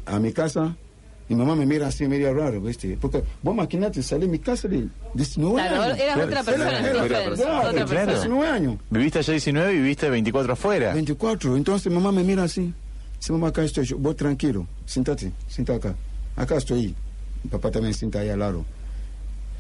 a 0.06 0.18
mi 0.18 0.32
casa, 0.32 0.74
mi 1.28 1.36
mamá 1.36 1.54
me 1.54 1.66
mira 1.66 1.88
así 1.88 2.08
medio 2.08 2.32
raro, 2.32 2.58
¿viste? 2.62 2.96
Porque 2.98 3.22
vos 3.42 3.54
maquinate, 3.54 4.02
salí 4.02 4.22
de 4.22 4.28
mi 4.32 4.38
casa 4.38 4.66
de 4.66 4.88
19 5.12 5.56
Claro, 5.56 5.82
años. 5.82 5.98
eras 5.98 6.14
Claro, 6.14 6.22
otra 6.24 6.42
claro, 6.42 6.44
persona, 6.46 6.64
claro, 6.70 6.88
Stephen, 6.88 7.08
claro, 7.08 7.34
claro, 7.36 7.58
otra 7.58 7.72
claro. 7.72 7.86
persona. 7.88 8.12
19 8.14 8.46
años. 8.48 8.76
Viviste 8.88 9.18
allá 9.18 9.32
19 9.32 9.72
y 9.72 9.76
viviste 9.76 10.08
24 10.10 10.52
afuera. 10.54 10.94
24. 10.94 11.56
Entonces, 11.56 11.92
mamá 11.92 12.12
me 12.12 12.24
mira 12.24 12.44
así. 12.44 12.72
Dice, 13.18 13.32
mamá, 13.32 13.48
acá 13.48 13.62
estoy 13.62 13.84
yo. 13.84 13.98
Vos 13.98 14.16
tranquilo, 14.16 14.66
siéntate, 14.86 15.32
sienta 15.48 15.74
acá. 15.74 15.94
Acá 16.34 16.56
estoy. 16.56 16.94
Mi 17.44 17.50
papá 17.50 17.70
también 17.70 17.94
sienta 17.94 18.20
ahí 18.20 18.28
al 18.30 18.38
lado. 18.40 18.64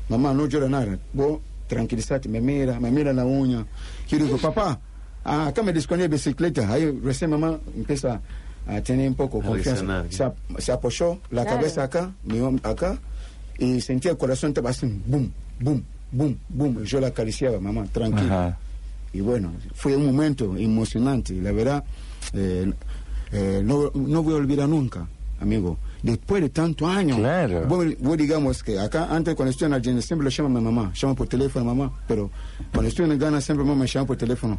Mamá, 0.08 0.32
no 0.32 0.46
llora 0.46 0.68
nada. 0.68 0.98
Vos 1.12 1.40
tranquilízate, 1.66 2.28
me 2.28 2.40
mira, 2.40 2.80
me 2.80 2.90
mira 2.90 3.12
la 3.12 3.24
uña. 3.24 3.66
Yo 4.08 4.18
digo, 4.18 4.38
papá, 4.38 4.80
ah, 5.24 5.48
acá 5.48 5.62
me 5.62 5.72
desconecté 5.72 6.08
de 6.08 6.14
bicicleta. 6.16 6.72
Ahí 6.72 6.98
recién 7.02 7.30
mamá 7.30 7.58
empieza 7.76 8.20
a 8.66 8.80
tener 8.80 9.08
un 9.08 9.14
poco 9.14 9.40
A 9.40 9.44
confianza. 9.44 10.04
Se, 10.10 10.24
ap- 10.24 10.36
se 10.58 10.72
apoyó 10.72 11.20
la 11.30 11.42
Claro. 11.42 11.58
cabeza 11.58 11.82
acá, 11.84 12.12
mi 12.24 12.38
acá, 12.62 12.98
y 13.58 13.80
sentía 13.80 14.10
el 14.12 14.16
corazón 14.16 14.50
estaba 14.50 14.70
así, 14.70 14.86
boom, 15.06 15.30
boom, 15.60 15.84
boom, 16.12 16.38
boom. 16.48 16.80
Y 16.82 16.86
yo 16.86 17.00
la 17.00 17.08
acariciaba, 17.08 17.60
mamá, 17.60 17.84
tranquila. 17.92 18.46
Ajá. 18.48 18.58
Y 19.12 19.20
bueno, 19.20 19.52
fue 19.74 19.94
un 19.96 20.06
momento 20.06 20.56
emocionante. 20.56 21.34
La 21.34 21.52
verdad, 21.52 21.82
eh, 22.32 22.70
eh, 23.32 23.60
no, 23.64 23.90
no 23.94 24.22
voy 24.22 24.34
a 24.34 24.36
olvidar 24.36 24.68
nunca, 24.68 25.06
amigo. 25.40 25.76
Después 26.02 26.42
de 26.42 26.48
tantos 26.50 26.88
años. 26.88 27.18
Claro. 27.18 27.66
Vos, 27.66 27.84
vos 27.98 28.16
digamos 28.16 28.62
que 28.62 28.78
acá, 28.78 29.08
antes 29.10 29.34
cuando 29.34 29.50
estoy 29.50 29.66
en 29.66 29.72
Argentina, 29.74 30.00
siempre 30.00 30.24
lo 30.24 30.30
llama 30.30 30.60
mi 30.60 30.64
mamá. 30.64 30.92
Llama 30.94 31.14
por 31.14 31.26
teléfono 31.26 31.64
mamá. 31.64 31.92
Pero 32.06 32.30
cuando 32.72 32.88
estoy 32.88 33.10
en 33.10 33.18
Ghana, 33.18 33.40
siempre 33.40 33.64
mamá 33.66 33.80
me 33.80 33.86
llama 33.88 34.06
por 34.06 34.16
teléfono. 34.16 34.58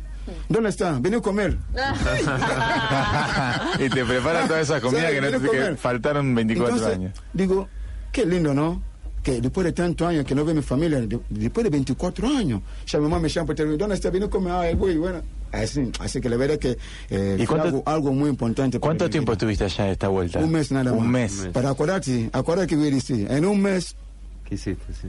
¿Dónde 0.49 0.69
está? 0.69 0.99
Vení 0.99 1.15
a 1.15 1.21
comer. 1.21 1.57
y 3.79 3.89
te 3.89 4.05
preparan 4.05 4.47
toda 4.47 4.61
esa 4.61 4.81
comida 4.81 5.09
que, 5.11 5.21
no, 5.21 5.39
que 5.49 5.75
faltaron 5.77 6.35
24 6.35 6.75
Entonces, 6.75 6.97
años. 6.97 7.13
Digo, 7.33 7.67
qué 8.11 8.25
lindo, 8.25 8.53
¿no? 8.53 8.81
Que 9.23 9.41
después 9.41 9.65
de 9.65 9.73
tantos 9.73 10.07
años 10.07 10.25
que 10.25 10.35
no 10.35 10.43
veo 10.43 10.53
a 10.53 10.55
mi 10.55 10.61
familia, 10.61 10.99
de- 11.01 11.19
después 11.29 11.63
de 11.63 11.69
24 11.69 12.27
años, 12.27 12.61
ya 12.85 12.99
mi 12.99 13.03
mamá 13.05 13.19
me 13.19 13.29
llama 13.29 13.47
por 13.47 13.55
teléfono, 13.55 13.77
¿dónde 13.77 13.95
está? 13.95 14.09
Vení 14.09 14.25
a 14.25 14.29
comer. 14.29 14.53
Ah, 14.53 14.75
voy, 14.77 14.97
bueno. 14.97 15.21
Así, 15.51 15.91
así 15.99 16.21
que 16.21 16.29
la 16.29 16.37
verdad 16.37 16.57
que 16.59 16.77
eh, 17.09 17.37
¿Y 17.39 17.45
fue 17.45 17.57
cuánto- 17.57 17.65
algo, 17.67 17.83
algo 17.85 18.13
muy 18.13 18.29
importante. 18.29 18.79
¿Cuánto 18.79 19.09
tiempo 19.09 19.31
vida. 19.31 19.37
estuviste 19.37 19.63
allá 19.65 19.85
de 19.85 19.91
esta 19.93 20.07
vuelta? 20.07 20.39
Un 20.39 20.51
mes 20.51 20.71
nada 20.71 20.91
más. 20.91 20.99
Un 21.01 21.09
mes. 21.11 21.49
Para 21.53 21.69
acordarte, 21.71 22.29
acordate 22.33 22.67
que 22.67 22.75
voy 22.75 22.89
a 22.89 22.91
decir, 22.91 23.27
en 23.31 23.45
un 23.45 23.61
mes, 23.61 23.95
¿Qué 24.45 24.55
hiciste? 24.55 24.93
Sí. 24.93 25.07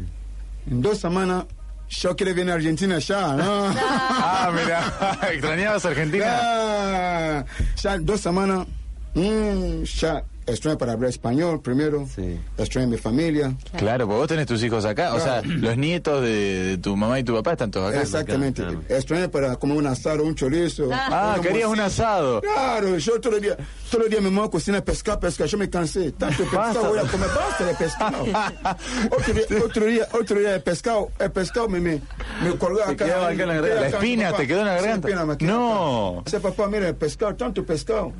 en 0.70 0.80
dos 0.82 0.98
semanas, 0.98 1.44
yo 1.88 2.14
quiero 2.16 2.34
venir 2.34 2.52
a 2.52 2.54
Argentina 2.54 2.98
ya, 2.98 3.34
¿no? 3.34 3.66
Ah, 3.76 4.50
mira, 4.54 5.18
¿extrañabas 5.32 5.84
Argentina? 5.84 6.26
Ah, 6.40 7.44
ya 7.76 7.98
dos 7.98 8.20
semanas, 8.20 8.66
mm, 9.14 9.82
ya 9.82 10.24
extraño 10.50 10.76
para 10.78 10.92
hablar 10.92 11.10
español 11.10 11.60
primero, 11.62 12.06
Sí. 12.14 12.38
extraño 12.58 12.88
mi 12.88 12.96
familia. 12.98 13.54
Claro, 13.76 14.06
porque 14.06 14.18
vos 14.18 14.28
tenés 14.28 14.46
tus 14.46 14.62
hijos 14.62 14.84
acá. 14.84 15.14
O 15.14 15.20
sea, 15.20 15.42
los 15.42 15.76
nietos 15.76 16.22
de, 16.22 16.64
de 16.64 16.78
tu 16.78 16.96
mamá 16.96 17.18
y 17.18 17.24
tu 17.24 17.34
papá 17.34 17.52
están 17.52 17.70
todos 17.70 17.90
acá. 17.90 18.02
Exactamente. 18.02 18.62
claro. 18.62 18.82
Extraño 18.88 19.30
para 19.30 19.56
comer 19.56 19.76
un 19.78 19.86
asado, 19.86 20.22
un 20.24 20.34
chorizo. 20.34 20.88
Ah, 20.92 21.34
una 21.38 21.42
querías 21.48 21.68
un 21.68 21.80
asado. 21.80 22.40
Claro, 22.40 22.96
yo 22.98 23.20
todo 23.20 23.36
el 23.36 23.42
día, 23.42 23.56
todo 23.90 24.04
el 24.04 24.10
día 24.10 24.20
me 24.20 24.30
muevo 24.30 24.50
cocina 24.50 24.84
pescado, 24.84 25.20
pescado. 25.20 25.48
Yo 25.48 25.58
me 25.58 25.68
cansé. 25.70 26.12
Tanto 26.12 26.44
pescado 26.44 26.88
voy 26.88 26.98
a 26.98 27.02
comer, 27.02 27.28
basta 27.34 27.64
de 27.64 27.74
pescado. 27.74 28.24
otro, 29.10 29.34
día, 29.34 29.44
otro 29.64 29.84
día, 29.86 30.08
otro 30.12 30.38
día 30.40 30.52
de 30.52 30.60
pescado, 30.60 31.10
el 31.18 31.30
pescado 31.32 31.68
me, 31.68 31.80
me, 31.80 32.00
me 32.42 32.54
colgó 32.56 32.82
acá. 32.82 32.96
quedaba 33.04 33.28
acá 33.28 33.42
en 33.42 33.48
la 33.48 33.60
La 33.60 33.88
espina 33.88 34.32
te 34.32 34.46
quedó 34.46 34.60
en 34.60 34.66
la 34.66 34.78
Sí, 34.78 34.84
garganta. 34.84 35.08
espina 35.08 35.24
me 35.26 35.36
quedó 35.36 35.48
No. 35.50 36.10
acá. 36.20 36.22
Dice, 36.26 36.40
papá, 36.40 36.68
mira, 36.68 36.88
el 36.88 36.94
pescado, 36.96 37.34
tanto 37.34 37.64
pescado. 37.64 38.12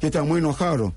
Yo 0.00 0.08
estaba 0.08 0.24
muy 0.24 0.38
enojado. 0.38 0.92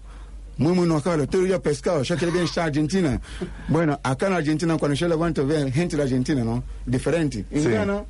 Muy, 0.58 0.74
muy 0.74 0.86
enojado. 0.86 1.28
Todo 1.28 1.44
día 1.44 1.60
pescado. 1.62 2.04
Yo 2.04 2.16
quería 2.18 2.34
venir 2.34 2.50
a 2.58 2.64
Argentina. 2.64 3.22
Bueno, 3.68 4.00
acá 4.04 4.28
en 4.28 4.34
Argentina, 4.34 4.78
cuando 4.78 4.96
yo 4.96 5.08
levanto, 5.08 5.46
veo 5.46 5.72
gente 5.72 5.96
de 5.98 6.04
Argentina, 6.04 6.44
¿no? 6.44 6.64
Diferente. 6.86 7.46
En 7.52 7.62
Sí. 7.64 7.70
Ghana, 7.70 8.04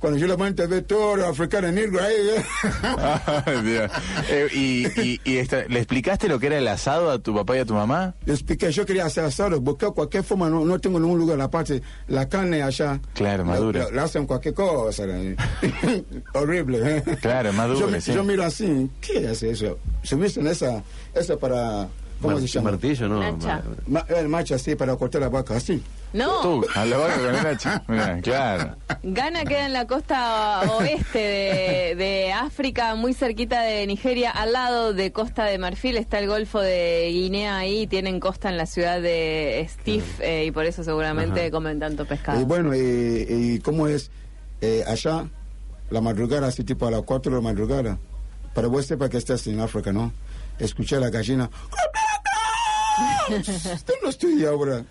cuando 0.00 0.18
yo 0.18 0.26
levanto, 0.26 0.66
veo 0.66 0.82
todo 0.82 1.16
los 1.16 1.28
africanos 1.28 1.72
negros 1.72 2.02
ahí. 2.02 2.14
¿eh? 2.36 3.88
Eh, 4.28 4.48
y 4.52 4.86
y- 5.00 5.20
y 5.24 5.36
esta- 5.38 5.64
le 5.68 5.78
explicaste 5.78 6.28
lo 6.28 6.38
que 6.38 6.46
era 6.46 6.58
el 6.58 6.66
asado 6.68 7.10
a 7.10 7.18
tu 7.18 7.34
papá 7.34 7.56
y 7.56 7.60
a 7.60 7.64
tu 7.64 7.74
mamá? 7.74 8.14
Le 8.24 8.32
expliqué, 8.34 8.70
yo 8.72 8.86
quería 8.86 9.06
hacer 9.06 9.24
asado, 9.24 9.60
buscar 9.60 9.90
cualquier 9.92 10.24
forma, 10.24 10.48
no, 10.48 10.64
no 10.64 10.78
tengo 10.78 10.98
ningún 11.00 11.18
lugar, 11.18 11.38
la 11.38 11.50
parte, 11.50 11.82
la 12.08 12.28
carne 12.28 12.62
allá. 12.62 13.00
Claro, 13.14 13.44
la- 13.44 13.50
madura. 13.50 13.84
La, 13.86 13.90
la 13.90 14.02
hacen 14.04 14.26
cualquier 14.26 14.54
cosa. 14.54 15.04
Horrible. 16.34 16.80
¿eh? 16.98 17.02
Claro, 17.20 17.52
madura, 17.52 17.80
Yo, 17.90 18.00
sí. 18.00 18.12
yo 18.12 18.24
miro 18.24 18.44
así, 18.44 18.90
¿qué 19.00 19.28
hace 19.28 19.50
eso? 19.50 19.78
Se 20.02 20.16
visten 20.16 20.46
esa, 20.46 20.82
esa 21.14 21.36
para, 21.36 21.88
¿cómo 22.20 22.34
Mar- 22.34 22.40
se 22.42 22.46
llama? 22.48 22.70
Martillo, 22.72 23.08
¿no? 23.08 23.38
Ma- 23.86 24.04
el 24.08 24.28
macho 24.28 24.54
así, 24.54 24.74
para 24.74 24.94
cortar 24.96 25.20
la 25.22 25.28
vaca, 25.28 25.56
así. 25.56 25.82
No, 26.12 26.40
Tú, 26.40 26.66
a 26.74 26.84
la 26.84 26.96
vaca 26.96 27.14
con 27.20 27.34
el 27.36 27.46
hacha. 27.46 27.82
Mirá, 27.86 28.20
claro. 28.20 28.76
Ghana 29.04 29.44
queda 29.44 29.66
en 29.66 29.72
la 29.72 29.86
costa 29.86 30.60
oeste 30.76 31.18
de, 31.18 31.94
de 31.94 32.32
África, 32.32 32.96
muy 32.96 33.14
cerquita 33.14 33.62
de 33.62 33.86
Nigeria, 33.86 34.30
al 34.32 34.52
lado 34.52 34.92
de 34.92 35.12
Costa 35.12 35.44
de 35.44 35.58
Marfil 35.58 35.96
está 35.96 36.18
el 36.18 36.26
Golfo 36.26 36.58
de 36.60 37.08
Guinea 37.12 37.58
ahí, 37.58 37.86
tienen 37.86 38.18
costa 38.18 38.48
en 38.48 38.56
la 38.56 38.66
ciudad 38.66 39.00
de 39.00 39.64
Steve 39.70 40.02
eh, 40.18 40.44
y 40.46 40.50
por 40.50 40.64
eso 40.66 40.82
seguramente 40.82 41.42
Ajá. 41.42 41.50
comen 41.52 41.78
tanto 41.78 42.04
pescado. 42.06 42.40
Y 42.40 42.44
bueno, 42.44 42.74
y, 42.74 43.26
y 43.28 43.58
cómo 43.60 43.86
es 43.86 44.10
eh, 44.60 44.82
allá, 44.88 45.28
la 45.90 46.00
madrugada, 46.00 46.48
así 46.48 46.64
tipo 46.64 46.88
a 46.88 46.90
las 46.90 47.02
4 47.02 47.30
de 47.30 47.36
la 47.38 47.42
madrugada. 47.42 47.98
Para 48.52 48.66
vos 48.66 48.84
sepa 48.84 49.08
que 49.08 49.16
estás 49.16 49.46
en 49.46 49.60
África, 49.60 49.92
¿no? 49.92 50.12
Escuché 50.58 50.96
a 50.96 51.00
la 51.00 51.08
gallina. 51.10 51.48
Esto 53.30 53.92
no 54.02 54.08
estoy 54.10 54.44
ahora. 54.44 54.84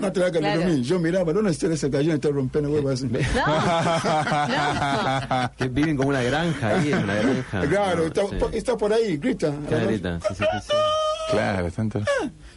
No 0.00 0.10
te 0.10 0.20
hagas 0.24 0.38
Claro. 0.40 0.60
de 0.60 0.66
mí. 0.66 0.82
Yo 0.82 0.98
miraba, 0.98 1.32
¿dónde 1.32 1.50
está 1.50 1.66
esa 1.72 1.88
gallina? 1.88 2.14
Está 2.14 2.30
rompiendo 2.30 2.70
huevos 2.70 2.92
así. 2.94 3.06
No, 3.06 3.18
no. 4.48 5.50
Que 5.56 5.68
viven 5.68 5.96
como 5.96 6.08
una 6.10 6.22
granja 6.22 6.68
ahí, 6.76 6.92
en 6.92 6.98
una 7.04 7.14
granja. 7.14 7.60
Claro, 7.68 8.00
No, 8.00 8.06
está, 8.06 8.22
sí. 8.28 8.36
po- 8.38 8.50
está 8.52 8.76
por 8.76 8.92
ahí, 8.92 9.16
grita. 9.18 9.52
Claro, 9.68 9.86
grita, 9.86 10.18
sí, 10.20 10.34
sí, 10.38 10.44
sí. 10.62 10.72
Claro, 11.30 11.70
tanto. 11.70 12.00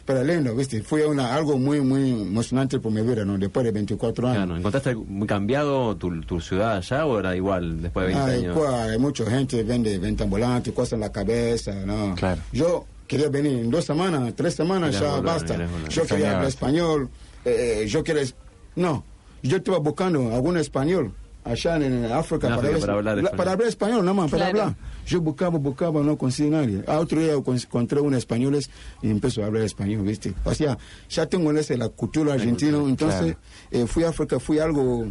Pero 0.04 0.24
lindo, 0.24 0.54
¿viste? 0.54 0.82
Fue 0.82 1.06
una, 1.06 1.34
algo 1.34 1.58
muy, 1.58 1.80
muy 1.80 2.10
emocionante 2.10 2.78
por 2.78 2.92
mi 2.92 3.00
vida, 3.02 3.24
¿no? 3.24 3.38
Después 3.38 3.64
de 3.64 3.72
24 3.72 4.28
años. 4.28 4.36
Claro, 4.44 4.56
¿Encontraste 4.56 4.94
muy 4.94 5.26
cambiado 5.26 5.96
tu, 5.96 6.20
tu 6.22 6.40
ciudad 6.40 6.76
allá 6.76 7.06
o 7.06 7.18
era 7.18 7.34
igual 7.36 7.80
después 7.82 8.06
de 8.08 8.14
20 8.14 8.30
Ay, 8.32 8.38
años? 8.44 8.56
pues, 8.58 8.70
hay 8.70 8.98
mucha 8.98 9.24
gente 9.30 9.62
vende 9.62 9.98
venta 9.98 10.24
ambulante, 10.24 10.72
cosas 10.72 10.94
en 10.94 11.00
la 11.00 11.12
cabeza, 11.12 11.72
¿no? 11.86 12.14
Claro. 12.16 12.40
Yo 12.52 12.84
quería 13.06 13.28
venir 13.28 13.58
en 13.58 13.70
dos 13.70 13.84
semanas, 13.84 14.32
tres 14.36 14.54
semanas, 14.54 14.98
ya 14.98 15.20
basta. 15.20 15.56
Yo 15.88 16.06
quería 16.06 16.32
hablar 16.32 16.48
español, 16.48 17.08
eh, 17.44 17.84
yo 17.88 18.02
quería... 18.04 18.24
No, 18.74 19.04
yo 19.42 19.56
estaba 19.58 19.78
buscando 19.78 20.34
algún 20.34 20.56
español 20.58 21.12
allá 21.44 21.76
en, 21.76 21.82
en 21.84 22.12
África 22.12 22.48
En 22.48 22.52
África, 22.54 22.78
para 22.80 22.92
hablar 22.94 23.14
la- 23.16 23.20
español. 23.22 23.36
para 23.38 23.52
hablar 23.52 23.68
español, 23.68 24.00
nada 24.04 24.14
más, 24.14 24.30
para 24.30 24.50
Claro. 24.50 24.60
hablar. 24.70 24.76
Yo 25.06 25.20
buscaba, 25.20 25.58
buscaba, 25.58 26.02
no 26.02 26.18
conseguí 26.18 26.50
nadie. 26.50 26.82
A 26.88 26.98
otro 26.98 27.20
día 27.20 27.40
con- 27.42 27.56
encontré 27.56 28.00
unos 28.00 28.18
españoles 28.18 28.68
y 29.00 29.10
empezó 29.10 29.42
a 29.44 29.46
hablar 29.46 29.62
español, 29.62 30.02
¿viste? 30.02 30.34
O 30.44 30.52
sea, 30.52 30.76
ya 31.08 31.26
tengo 31.26 31.52
ese, 31.52 31.76
la 31.78 31.88
cultura 31.88 32.34
argentina, 32.34 32.78
entonces 32.78 33.36
eh, 33.70 33.86
fui 33.86 34.02
a 34.02 34.08
África, 34.08 34.40
fui 34.40 34.58
algo 34.58 35.06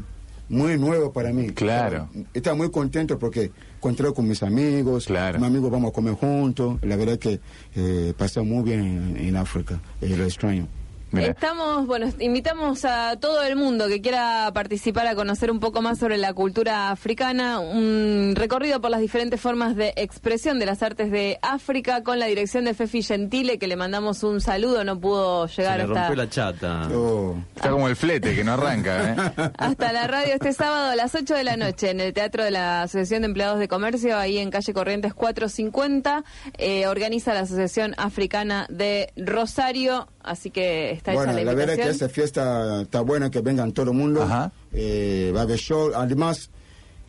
muy 0.49 0.77
nuevo 0.77 1.11
para 1.13 1.31
mí. 1.31 1.51
Claro. 1.51 2.09
Estaba 2.33 2.55
muy 2.57 2.69
contento 2.69 3.17
porque 3.17 3.51
encontré 3.77 4.13
con 4.13 4.27
mis 4.27 4.41
amigos, 4.43 5.05
Claro. 5.05 5.39
mis 5.39 5.47
amigos 5.47 5.71
vamos 5.71 5.89
a 5.91 5.93
comer 5.93 6.13
juntos. 6.15 6.77
La 6.81 6.95
verdad 6.95 7.17
que 7.19 7.39
eh, 7.75 8.13
pasé 8.17 8.41
muy 8.41 8.63
bien 8.63 8.79
en, 8.81 9.17
en 9.17 9.35
África, 9.35 9.79
eh, 10.01 10.15
lo 10.17 10.23
extraño. 10.23 10.67
Mira. 11.11 11.27
Estamos, 11.27 11.87
bueno, 11.87 12.07
invitamos 12.19 12.83
a 12.85 13.15
todo 13.19 13.43
el 13.43 13.55
mundo 13.55 13.87
que 13.87 14.01
quiera 14.01 14.51
participar 14.53 15.07
a 15.07 15.15
conocer 15.15 15.51
un 15.51 15.59
poco 15.59 15.81
más 15.81 15.97
sobre 15.99 16.17
la 16.17 16.33
cultura 16.33 16.91
africana, 16.91 17.59
un 17.59 18.33
recorrido 18.35 18.81
por 18.81 18.91
las 18.91 18.99
diferentes 18.99 19.39
formas 19.39 19.75
de 19.75 19.93
expresión 19.95 20.59
de 20.59 20.65
las 20.65 20.83
artes 20.83 21.11
de 21.11 21.39
África 21.41 22.03
con 22.03 22.19
la 22.19 22.25
dirección 22.25 22.65
de 22.65 22.73
Fefi 22.73 23.01
Gentile, 23.01 23.57
que 23.57 23.67
le 23.67 23.75
mandamos 23.75 24.23
un 24.23 24.41
saludo, 24.41 24.83
no 24.83 24.99
pudo 24.99 25.47
Se 25.47 25.61
llegar 25.61 25.77
le 25.77 25.83
hasta, 25.83 26.07
rompió 26.07 26.15
la 26.15 26.29
chata. 26.29 26.89
Oh, 26.93 27.35
Está 27.55 27.69
como 27.69 27.87
el 27.87 27.95
flete 27.95 28.35
que 28.35 28.43
no 28.43 28.53
arranca, 28.53 29.11
¿eh? 29.11 29.51
hasta 29.57 29.93
la 29.93 30.07
radio 30.07 30.33
este 30.33 30.53
sábado 30.53 30.89
a 30.91 30.95
las 30.95 31.15
8 31.15 31.33
de 31.33 31.43
la 31.43 31.57
noche 31.57 31.91
en 31.91 32.01
el 32.01 32.13
Teatro 32.13 32.43
de 32.43 32.51
la 32.51 32.83
Asociación 32.83 33.21
de 33.21 33.27
Empleados 33.27 33.59
de 33.59 33.67
Comercio, 33.67 34.17
ahí 34.17 34.37
en 34.37 34.51
calle 34.51 34.73
Corrientes 34.73 35.13
450. 35.13 36.23
Eh, 36.57 36.87
organiza 36.87 37.33
la 37.33 37.41
Asociación 37.41 37.95
Africana 37.97 38.65
de 38.69 39.11
Rosario, 39.15 40.07
así 40.25 40.49
que 40.51 40.91
está 40.91 41.13
bueno, 41.13 41.31
hecha 41.31 41.39
la 41.41 41.51
la 41.51 41.53
verdad 41.55 41.75
que 41.75 41.89
esa 41.89 42.09
fiesta 42.09 42.81
está 42.81 43.01
buena, 43.01 43.29
que 43.31 43.41
vengan 43.41 43.71
todo 43.71 43.91
el 43.91 43.97
mundo. 43.97 44.23
Ajá. 44.23 44.51
Eh, 44.73 45.31
va 45.35 45.41
a 45.41 45.43
haber 45.43 45.57
show, 45.57 45.91
además, 45.95 46.49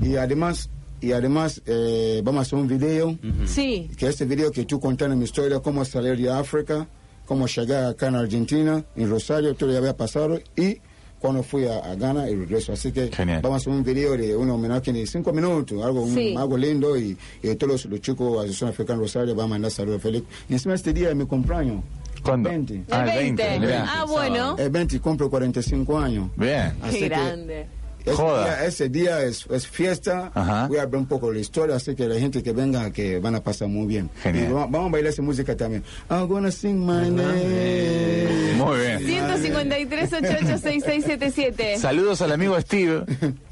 y 0.00 0.16
además, 0.16 0.68
y 1.00 1.12
además 1.12 1.60
eh, 1.66 2.20
vamos 2.24 2.40
a 2.40 2.42
hacer 2.42 2.58
un 2.58 2.68
video. 2.68 3.18
Sí, 3.46 3.90
que 3.98 4.06
este 4.08 4.24
video 4.24 4.50
que 4.52 4.64
tú 4.64 4.78
contando 4.78 5.16
mi 5.16 5.24
historia, 5.24 5.60
cómo 5.60 5.84
salir 5.84 6.16
de 6.16 6.30
África, 6.30 6.86
cómo 7.26 7.46
llegar 7.46 7.84
acá 7.86 8.08
en 8.08 8.14
Argentina, 8.16 8.84
en 8.94 9.10
Rosario, 9.10 9.54
todo 9.54 9.72
ya 9.72 9.78
había 9.78 9.96
pasado, 9.96 10.38
y 10.56 10.78
cuando 11.18 11.42
fui 11.42 11.64
a, 11.66 11.78
a 11.78 11.94
Ghana 11.96 12.28
y 12.30 12.36
regreso. 12.36 12.72
Así 12.74 12.92
que 12.92 13.08
Genial. 13.10 13.40
vamos 13.42 13.56
a 13.56 13.58
hacer 13.62 13.72
un 13.72 13.82
video 13.82 14.16
de 14.16 14.36
un 14.36 14.48
homenaje 14.50 14.92
de 14.92 15.06
cinco 15.06 15.32
minutos, 15.32 15.82
algo, 15.82 16.02
un- 16.02 16.14
Sí. 16.14 16.34
algo 16.36 16.56
lindo, 16.58 16.96
y, 16.96 17.16
y 17.42 17.54
todos 17.56 17.72
los, 17.72 17.84
los 17.86 18.00
chicos 18.00 18.28
de 18.28 18.34
la 18.36 18.40
Asociación 18.42 18.70
Africana 18.70 19.00
Rosario 19.00 19.34
van 19.34 19.46
a 19.46 19.48
mandar 19.48 19.70
saludos 19.70 20.02
feliz. 20.02 20.22
Y 20.48 20.52
encima 20.52 20.74
este 20.74 20.92
día 20.92 21.08
es 21.08 21.16
mi 21.16 21.24
cumpleaños. 21.26 21.82
¿Cuándo? 22.26 22.48
20. 22.50 22.84
Ah, 22.90 23.02
el 23.04 23.08
el 23.10 23.16
20. 23.16 23.42
20, 23.42 23.66
mirá. 23.66 23.84
ah, 23.88 24.04
bueno. 24.04 24.56
El 24.58 24.70
20 24.70 25.00
cumplo 25.00 25.30
45 25.30 25.98
años. 25.98 26.30
Bien. 26.36 26.74
Así 26.82 26.98
Qué 27.00 27.08
grande. 27.08 27.66
Ese 28.04 28.14
Joda. 28.14 28.44
día, 28.44 28.64
ese 28.66 28.88
día 28.88 29.22
es, 29.24 29.46
es 29.50 29.66
fiesta. 29.66 30.30
Ajá. 30.32 30.68
Voy 30.68 30.78
a 30.78 30.82
hablar 30.82 31.00
un 31.00 31.06
poco 31.06 31.28
de 31.30 31.34
la 31.34 31.40
historia, 31.40 31.74
así 31.74 31.96
que 31.96 32.06
la 32.06 32.20
gente 32.20 32.40
que 32.40 32.52
venga, 32.52 32.92
que 32.92 33.18
van 33.18 33.34
a 33.34 33.42
pasar 33.42 33.66
muy 33.66 33.84
bien. 33.88 34.08
Genial. 34.22 34.48
Y 34.48 34.52
vamos, 34.52 34.70
vamos 34.70 34.88
a 34.90 34.92
bailar 34.92 35.12
esa 35.12 35.22
música 35.22 35.56
también. 35.56 35.82
I'm 36.08 36.28
gonna 36.28 36.52
sing 36.52 36.78
my 36.86 37.10
name. 37.10 38.54
Muy 38.58 38.78
bien. 38.78 38.98
153 39.00 40.12
886677 40.12 41.78
Saludos 41.78 42.20
al 42.22 42.32
amigo 42.32 42.60
Steve. 42.60 43.04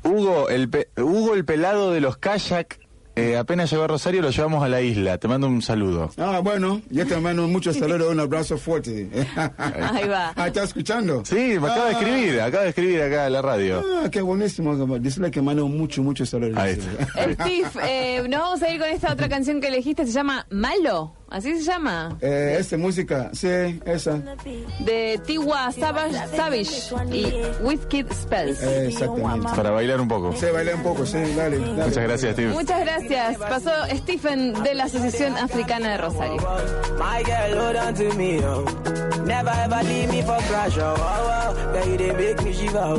Hugo 0.04 0.48
el, 0.48 0.68
pe- 0.68 0.88
Hugo 0.96 1.34
el 1.34 1.44
pelado 1.44 1.92
de 1.92 2.00
los 2.00 2.16
kayak. 2.18 2.78
Eh, 3.16 3.36
apenas 3.36 3.70
llegó 3.70 3.84
a 3.84 3.86
Rosario 3.86 4.22
lo 4.22 4.30
llevamos 4.30 4.62
a 4.64 4.68
la 4.68 4.80
isla. 4.80 5.18
Te 5.18 5.28
mando 5.28 5.46
un 5.46 5.62
saludo. 5.62 6.10
Ah, 6.18 6.40
bueno, 6.42 6.80
yo 6.90 7.06
te 7.06 7.16
mando 7.18 7.46
muchos 7.48 7.76
saludos, 7.76 8.12
un 8.12 8.20
abrazo 8.20 8.58
fuerte. 8.58 9.08
Ahí 9.36 10.08
va. 10.08 10.32
Ah, 10.36 10.48
¿estás 10.48 10.64
escuchando? 10.68 11.22
Sí, 11.24 11.34
me 11.60 11.68
acaba 11.68 11.86
de 11.90 11.94
Ah. 11.94 11.98
escribir, 12.00 12.40
acaba 12.40 12.62
de 12.64 12.68
escribir 12.70 13.02
acá 13.02 13.26
a 13.26 13.30
la 13.30 13.40
radio. 13.42 13.82
Ah, 14.04 14.08
qué 14.10 14.20
buenísimo. 14.20 14.74
Decirle 14.98 15.30
que 15.30 15.40
mando 15.42 15.68
mucho, 15.68 16.02
muchos 16.02 16.28
saludos. 16.30 16.56
Ahí 16.58 16.72
está. 16.72 17.32
Steve, 17.44 17.68
eh, 17.86 18.22
nos 18.28 18.40
vamos 18.40 18.62
a 18.62 18.70
ir 18.70 18.80
con 18.80 18.88
esta 18.88 19.12
otra 19.12 19.28
canción 19.28 19.60
que 19.60 19.68
elegiste, 19.68 20.04
se 20.06 20.12
llama 20.12 20.46
Malo, 20.50 21.14
así 21.30 21.56
se 21.58 21.62
llama, 21.64 22.16
Eh, 22.20 22.56
esa 22.60 22.76
música, 22.76 23.30
sí, 23.32 23.48
esa. 23.84 24.20
de 24.80 25.20
Tiwa 25.26 25.72
Savage, 25.72 26.14
Savage 26.36 27.16
y 27.16 27.42
Wizkid 27.62 28.06
Spells. 28.12 28.62
Eh, 28.62 28.88
exactamente. 28.88 29.48
Para 29.56 29.70
bailar 29.70 30.00
un 30.00 30.08
poco. 30.08 30.32
Sí, 30.36 30.46
bailé 30.52 30.74
un 30.74 30.82
poco, 30.82 31.04
sí, 31.06 31.18
dale. 31.36 31.58
dale. 31.58 31.72
Muchas 31.84 32.02
gracias, 32.04 32.32
Steve. 32.34 32.52
Muchas 32.52 32.80
gracias. 32.80 33.36
Pasó 33.38 33.70
Stephen 33.96 34.52
de 34.62 34.74
la 34.74 34.84
Asociación 34.84 35.36
Africana 35.36 35.90
de 35.92 35.96
Rosario. 35.98 36.36
My 36.98 37.22
girl, 37.24 37.58
hold 37.58 37.76
on 37.76 37.94
to 37.94 38.14
me, 38.16 38.40
oh. 38.44 38.64
Never 39.24 39.50
ever 39.64 39.82
leave 39.84 40.10
me 40.10 40.22
for 40.22 40.36
crash, 40.48 40.76
oh. 40.78 40.94
oh, 40.96 41.56
oh. 41.56 41.72
Girl, 41.72 41.88
you 41.88 41.96
they 41.96 42.12
make 42.12 42.42
me 42.42 42.52
shiver, 42.52 42.78
oh. 42.78 42.98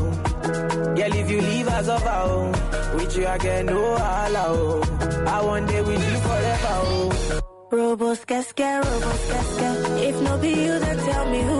Girl, 0.95 1.13
if 1.15 1.29
you 1.29 1.41
leave, 1.41 1.67
suffer, 1.83 2.09
oh. 2.09 2.51
With 2.95 3.15
you, 3.17 3.27
I 3.27 3.38
get 3.38 3.65
no 3.65 3.73
wahala, 3.95 4.45
oh. 4.47 5.27
I 5.27 5.41
want 5.45 5.67
day 5.67 5.81
with 5.81 6.11
you 6.11 6.17
forever, 6.19 6.67
oh. 6.71 7.41
Robos 7.75 8.25
casca, 8.25 8.81
robos 8.81 9.21
casca. 9.31 9.69
If 10.09 10.21
no 10.21 10.38
be 10.38 10.47
you, 10.65 10.79
then 10.79 10.97
tell 10.97 11.25
me 11.29 11.41
who. 11.41 11.59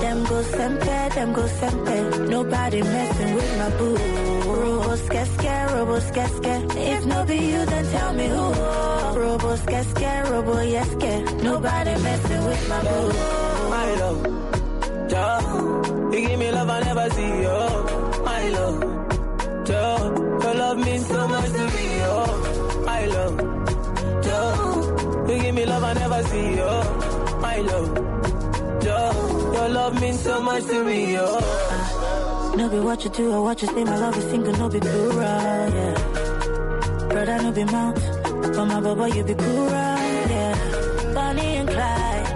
Them 0.00 0.24
go 0.24 0.38
sempe, 0.42 1.14
them 1.14 1.32
go 1.34 1.44
sempe. 1.60 2.28
Nobody 2.28 2.82
messing 2.82 3.34
with 3.36 3.58
my 3.60 3.70
boo. 3.78 3.96
Robos 4.60 5.02
casca, 5.08 5.54
robos 5.72 6.06
casca. 6.16 6.54
If 6.94 7.06
no 7.06 7.24
be 7.26 7.36
you, 7.36 7.64
then 7.64 7.84
tell 7.94 8.12
me 8.14 8.26
who. 8.26 8.46
Robos 9.20 9.62
casca, 9.72 10.10
robo 10.30 10.54
yeske. 10.74 11.12
Nobody 11.44 11.94
messing 12.06 12.44
with 12.48 12.68
my 12.68 12.80
boo. 12.88 13.08
My 13.74 13.88
love, 14.00 14.20
Joe. 15.10 16.10
You 16.12 16.20
give 16.26 16.38
me 16.40 16.50
love 16.50 16.70
I 16.70 16.80
never 16.80 17.10
see, 17.10 17.46
oh. 17.46 18.22
My 18.24 18.48
love, 18.56 18.80
Joe. 19.68 19.98
Your 20.42 20.54
love 20.54 20.78
means 20.78 21.06
so 21.06 21.28
much 21.28 21.50
to 21.52 21.64
me, 21.76 21.86
oh. 22.02 22.82
My 22.84 23.04
love. 23.06 23.55
You 25.28 25.38
give 25.42 25.54
me 25.54 25.66
love 25.66 25.82
I 25.84 25.92
never 25.94 26.22
see, 26.24 26.60
oh. 26.60 27.38
My 27.40 27.56
love, 27.58 27.94
Joe. 28.82 29.52
Your 29.54 29.68
love 29.68 30.00
means 30.00 30.20
so 30.20 30.40
much 30.40 30.64
to 30.66 30.84
me, 30.84 31.16
oh. 31.18 32.54
No 32.56 32.68
be 32.68 32.78
what 32.78 33.04
you 33.04 33.10
do 33.10 33.32
or 33.32 33.42
what 33.42 33.60
you 33.60 33.68
say, 33.68 33.84
my 33.84 33.96
love 33.98 34.16
is 34.16 34.24
single, 34.30 34.52
no 34.54 34.68
be 34.68 34.80
plural, 34.80 35.12
yeah. 35.18 35.94
Brother, 37.10 37.42
no 37.42 37.52
be 37.52 37.64
mount, 37.64 37.96
but 38.54 38.66
my 38.66 38.80
baba, 38.80 39.08
you 39.14 39.24
be 39.24 39.34
plural, 39.34 39.68
yeah. 39.70 41.12
Bonnie 41.14 41.56
and 41.60 41.68
Clyde, 41.68 42.26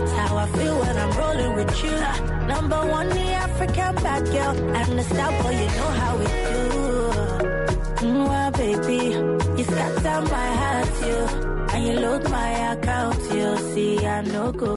that's 0.00 0.12
how 0.12 0.36
I 0.36 0.46
feel 0.48 0.78
when 0.80 0.96
I'm 0.96 1.12
rolling 1.18 1.54
with 1.54 1.84
you. 1.84 2.46
Number 2.48 2.80
one, 2.86 3.08
the 3.10 3.26
African 3.46 3.94
bad 3.96 4.24
girl, 4.26 4.74
and 4.76 4.98
the 4.98 5.02
star 5.04 5.30
boy, 5.42 5.50
you 5.50 5.66
know 5.78 5.90
how 6.02 6.16
we 6.18 6.24
do. 6.24 6.34
Mm, 8.06 8.28
well, 8.28 8.50
baby, 8.52 9.00
you 9.58 9.64
scatter 9.64 10.20
my 10.34 10.48
heart, 10.62 10.92
you, 11.06 11.53
you 11.84 12.00
load 12.00 12.24
my 12.30 12.50
account, 12.72 13.20
you'll 13.32 13.58
see, 13.72 14.06
I 14.06 14.22
no 14.22 14.52
go. 14.52 14.64